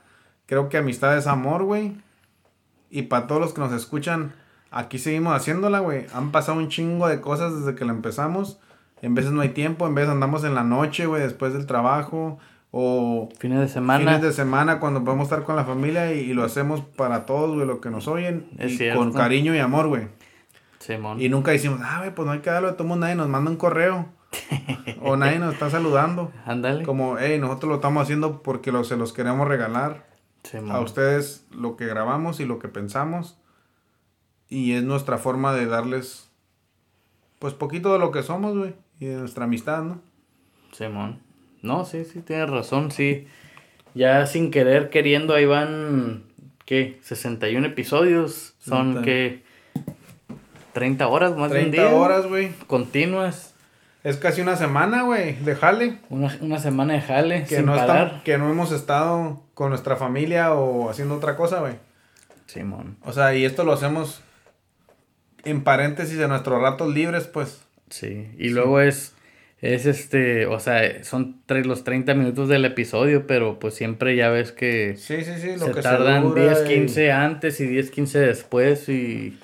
Creo 0.47 0.69
que 0.69 0.79
amistad 0.79 1.17
es 1.17 1.27
amor, 1.29 1.63
güey. 1.65 1.97
Y 2.91 3.03
para 3.03 3.29
todos 3.29 3.41
los 3.41 3.53
que 3.55 3.61
nos 3.61 3.73
escuchan, 3.73 4.35
aquí 4.71 4.99
seguimos 4.99 5.35
haciéndola, 5.35 5.81
güey. 5.81 6.07
Han 6.15 6.31
pasado 6.33 6.59
un 6.59 6.69
chingo 6.69 7.09
de 7.09 7.21
cosas 7.21 7.59
desde 7.59 7.75
que 7.77 7.85
la 7.85 7.93
empezamos. 7.93 8.59
En 9.03 9.15
veces 9.15 9.33
no 9.33 9.41
hay 9.41 9.51
tiempo, 9.51 9.87
en 9.87 9.95
veces 9.95 10.11
andamos 10.11 10.45
en 10.45 10.55
la 10.55 10.63
noche, 10.65 11.07
güey, 11.07 11.23
después 11.23 11.53
del 11.53 11.67
trabajo. 11.67 12.39
O 12.73 13.29
Fines 13.39 13.59
de 13.61 13.69
semana. 13.69 13.99
fines 13.99 14.23
de 14.23 14.33
semana 14.33 14.79
cuando 14.79 15.03
podemos 15.03 15.25
estar 15.25 15.43
con 15.43 15.57
la 15.57 15.65
familia 15.65 16.13
y, 16.15 16.21
y 16.21 16.35
lo 16.35 16.45
hacemos 16.45 16.81
para 16.83 17.27
todos, 17.27 17.55
güey, 17.55 17.67
lo 17.67 17.81
que 17.81 17.91
nos 17.91 18.07
oyen. 18.07 18.47
Es 18.59 18.73
y 18.73 18.77
cierto. 18.77 19.01
con 19.01 19.13
cariño 19.13 19.55
y 19.55 19.59
amor, 19.59 19.89
güey. 19.89 20.07
Simón. 20.79 21.21
Y 21.21 21.29
nunca 21.29 21.51
decimos, 21.51 21.81
ah, 21.83 21.99
güey, 21.99 22.15
pues 22.15 22.27
no 22.27 22.33
hay 22.33 22.39
que 22.41 22.51
darlo 22.51 22.69
de 22.69 22.75
todo 22.75 22.87
mundo, 22.87 23.07
nadie 23.07 23.17
nos 23.17 23.29
manda 23.29 23.51
un 23.51 23.57
correo. 23.57 24.07
o 25.03 25.17
nadie 25.17 25.39
nos 25.41 25.55
está 25.55 25.69
saludando. 25.71 26.31
Ándale. 26.47 26.85
Como, 26.85 27.17
hey, 27.19 27.39
nosotros 27.41 27.69
lo 27.71 27.75
estamos 27.77 28.03
haciendo 28.05 28.43
porque 28.43 28.71
lo- 28.71 28.85
se 28.85 28.97
los 28.97 29.13
queremos 29.13 29.49
regalar 29.49 30.07
Simón. 30.45 30.71
a 30.71 30.81
ustedes 30.81 31.47
lo 31.51 31.77
que 31.77 31.87
grabamos 31.87 32.39
y 32.39 32.45
lo 32.45 32.59
que 32.61 32.69
pensamos. 32.69 33.37
Y 34.51 34.73
es 34.73 34.83
nuestra 34.83 35.17
forma 35.17 35.55
de 35.55 35.67
darles, 35.67 36.29
pues, 37.39 37.55
poquito 37.55 37.93
de 37.93 37.99
lo 38.01 38.11
que 38.11 38.23
somos, 38.23 38.57
güey. 38.57 38.75
Y 38.99 39.07
de 39.07 39.17
nuestra 39.17 39.45
amistad, 39.45 39.83
¿no? 39.83 40.03
Simón. 40.73 41.21
No, 41.63 41.85
sí, 41.85 42.05
sí, 42.05 42.21
tienes 42.21 42.51
razón, 42.51 42.91
sí. 42.91 43.27
Ya 43.95 44.27
sin 44.27 44.51
querer, 44.51 44.91
queriendo, 44.91 45.35
ahí 45.35 45.47
van, 45.47 46.25
¿qué? 46.65 46.99
61 47.03 47.67
episodios. 47.67 48.55
Son. 48.59 49.03
¿qué? 49.03 49.43
30 50.73 51.09
horas 51.09 51.37
más 51.37 51.51
de 51.51 51.59
un 51.65 51.71
30 51.71 51.89
día. 51.89 51.97
horas, 51.97 52.27
güey. 52.27 52.53
Continuas. 52.67 53.55
Es 54.03 54.17
casi 54.17 54.41
una 54.41 54.57
semana, 54.57 55.03
güey, 55.03 55.35
de 55.35 55.55
jale. 55.55 55.99
Una, 56.09 56.35
una 56.41 56.59
semana 56.59 56.95
de 56.95 57.03
jale 57.03 57.45
Que 57.45 57.57
sin 57.57 57.67
no, 57.67 57.75
parar. 57.75 58.23
que 58.25 58.39
no 58.39 58.49
hemos 58.51 58.73
estado 58.73 59.43
con 59.55 59.69
nuestra 59.71 59.97
familia 59.97 60.55
o 60.55 60.89
haciendo 60.89 61.17
otra 61.17 61.37
cosa, 61.37 61.61
güey. 61.61 61.75
Simón. 62.47 62.97
O 63.05 63.13
sea, 63.13 63.35
y 63.35 63.45
esto 63.45 63.63
lo 63.65 63.73
hacemos 63.73 64.23
en 65.51 65.63
paréntesis 65.65 66.19
de 66.19 66.29
nuestros 66.29 66.61
ratos 66.61 66.93
libres, 66.93 67.25
pues. 67.27 67.61
Sí. 67.91 68.29
Y 68.39 68.51
luego 68.51 68.81
es, 68.81 69.15
es 69.61 69.87
este, 69.87 70.47
o 70.47 70.59
sea, 70.61 71.03
son 71.05 71.43
los 71.49 71.85
30 71.85 72.15
minutos 72.15 72.49
del 72.49 72.65
episodio, 72.65 73.27
pero 73.27 73.59
pues 73.59 73.75
siempre 73.75 74.17
ya 74.17 74.31
ves 74.31 74.53
que 74.53 74.95
Sí, 74.97 75.25
sí, 75.25 75.33
sí, 75.41 75.57
lo 75.59 75.67
se 75.67 75.73
que 75.73 75.83
tardan 75.83 76.23
dura 76.23 76.43
10, 76.43 76.63
y- 76.65 76.75
15 76.75 77.13
antes 77.13 77.61
y 77.61 77.67
10, 77.67 77.91
15 77.91 78.19
después 78.21 78.89
y... 78.89 79.39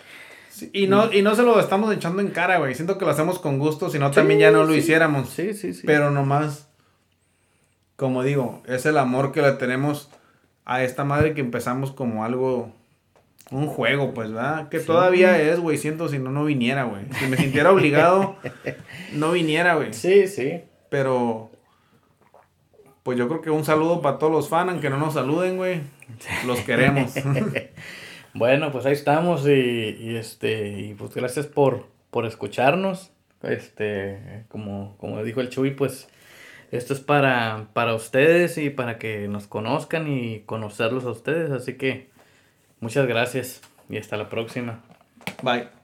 Sí, 0.49 0.71
y, 0.73 0.87
no, 0.87 1.13
y 1.13 1.21
no 1.21 1.35
se 1.35 1.43
lo 1.43 1.61
estamos 1.61 1.95
echando 1.95 2.23
en 2.23 2.29
cara, 2.29 2.57
güey. 2.59 2.75
Siento 2.75 2.97
que 2.97 3.05
lo 3.05 3.11
hacemos 3.11 3.39
con 3.39 3.59
gusto, 3.59 3.91
si 3.91 3.99
no 3.99 4.11
también 4.11 4.41
ya 4.41 4.51
no 4.51 4.65
lo 4.65 4.73
sí. 4.73 4.79
hiciéramos. 4.79 5.29
Sí, 5.29 5.53
sí, 5.53 5.75
sí. 5.75 5.83
Pero 5.87 6.11
nomás, 6.11 6.67
como 7.97 8.23
digo, 8.23 8.63
es 8.67 8.87
el 8.87 8.97
amor 8.97 9.33
que 9.33 9.43
le 9.43 9.53
tenemos 9.53 10.09
a 10.65 10.83
esta 10.83 11.05
madre 11.05 11.35
que 11.35 11.41
empezamos 11.43 11.93
como 11.93 12.25
algo, 12.25 12.75
un 13.51 13.67
juego, 13.69 14.13
pues, 14.13 14.33
¿verdad? 14.33 14.69
Que 14.69 14.81
Sí. 14.81 14.87
todavía 14.87 15.41
es, 15.41 15.61
güey. 15.61 15.79
Siento 15.79 16.09
si 16.09 16.19
no, 16.19 16.31
no 16.31 16.45
viniera, 16.45 16.85
güey. 16.85 17.03
Si 17.19 17.27
me 17.27 17.37
sintiera 17.37 17.71
obligado, 17.73 18.37
no 19.13 19.33
viniera, 19.33 19.75
güey. 19.77 19.93
Sí, 19.93 20.27
sí. 20.27 20.63
Pero, 20.89 21.51
pues 23.03 23.17
yo 23.19 23.29
creo 23.29 23.41
que 23.43 23.51
un 23.51 23.65
saludo 23.65 24.03
para 24.03 24.19
todos 24.19 24.33
los 24.33 24.49
fans, 24.49 24.71
aunque 24.73 24.91
no 24.91 24.97
nos 24.99 25.15
saluden, 25.15 25.57
güey. 25.57 25.81
Los 26.47 26.61
queremos. 26.61 27.15
Bueno, 28.39 28.71
pues 28.71 28.85
ahí 28.85 28.93
estamos 28.93 29.49
y, 29.49 29.97
y, 29.99 30.17
este 30.17 30.69
y 30.79 30.93
pues 30.93 31.15
gracias 31.15 31.47
por, 31.47 31.87
por 32.11 32.27
escucharnos. 32.27 33.11
Este, 33.43 34.45
como, 34.49 34.95
como 34.99 35.23
dijo 35.25 35.41
el 35.41 35.49
Chuy, 35.49 35.71
pues 35.71 36.07
esto 36.71 36.93
es 36.93 37.01
para, 37.01 37.69
para 37.73 37.95
ustedes 37.95 38.59
y 38.59 38.69
para 38.69 38.99
que 38.99 39.27
nos 39.27 39.47
conozcan 39.47 40.07
y 40.13 40.41
conocerlos 40.41 41.07
a 41.07 41.13
ustedes. 41.13 41.51
Así 41.51 41.79
que 41.79 42.11
muchas 42.87 43.09
gracias 43.09 43.61
y 43.89 43.97
hasta 43.99 44.17
la 44.17 44.29
próxima. 44.29 44.79
Bye. 45.43 45.76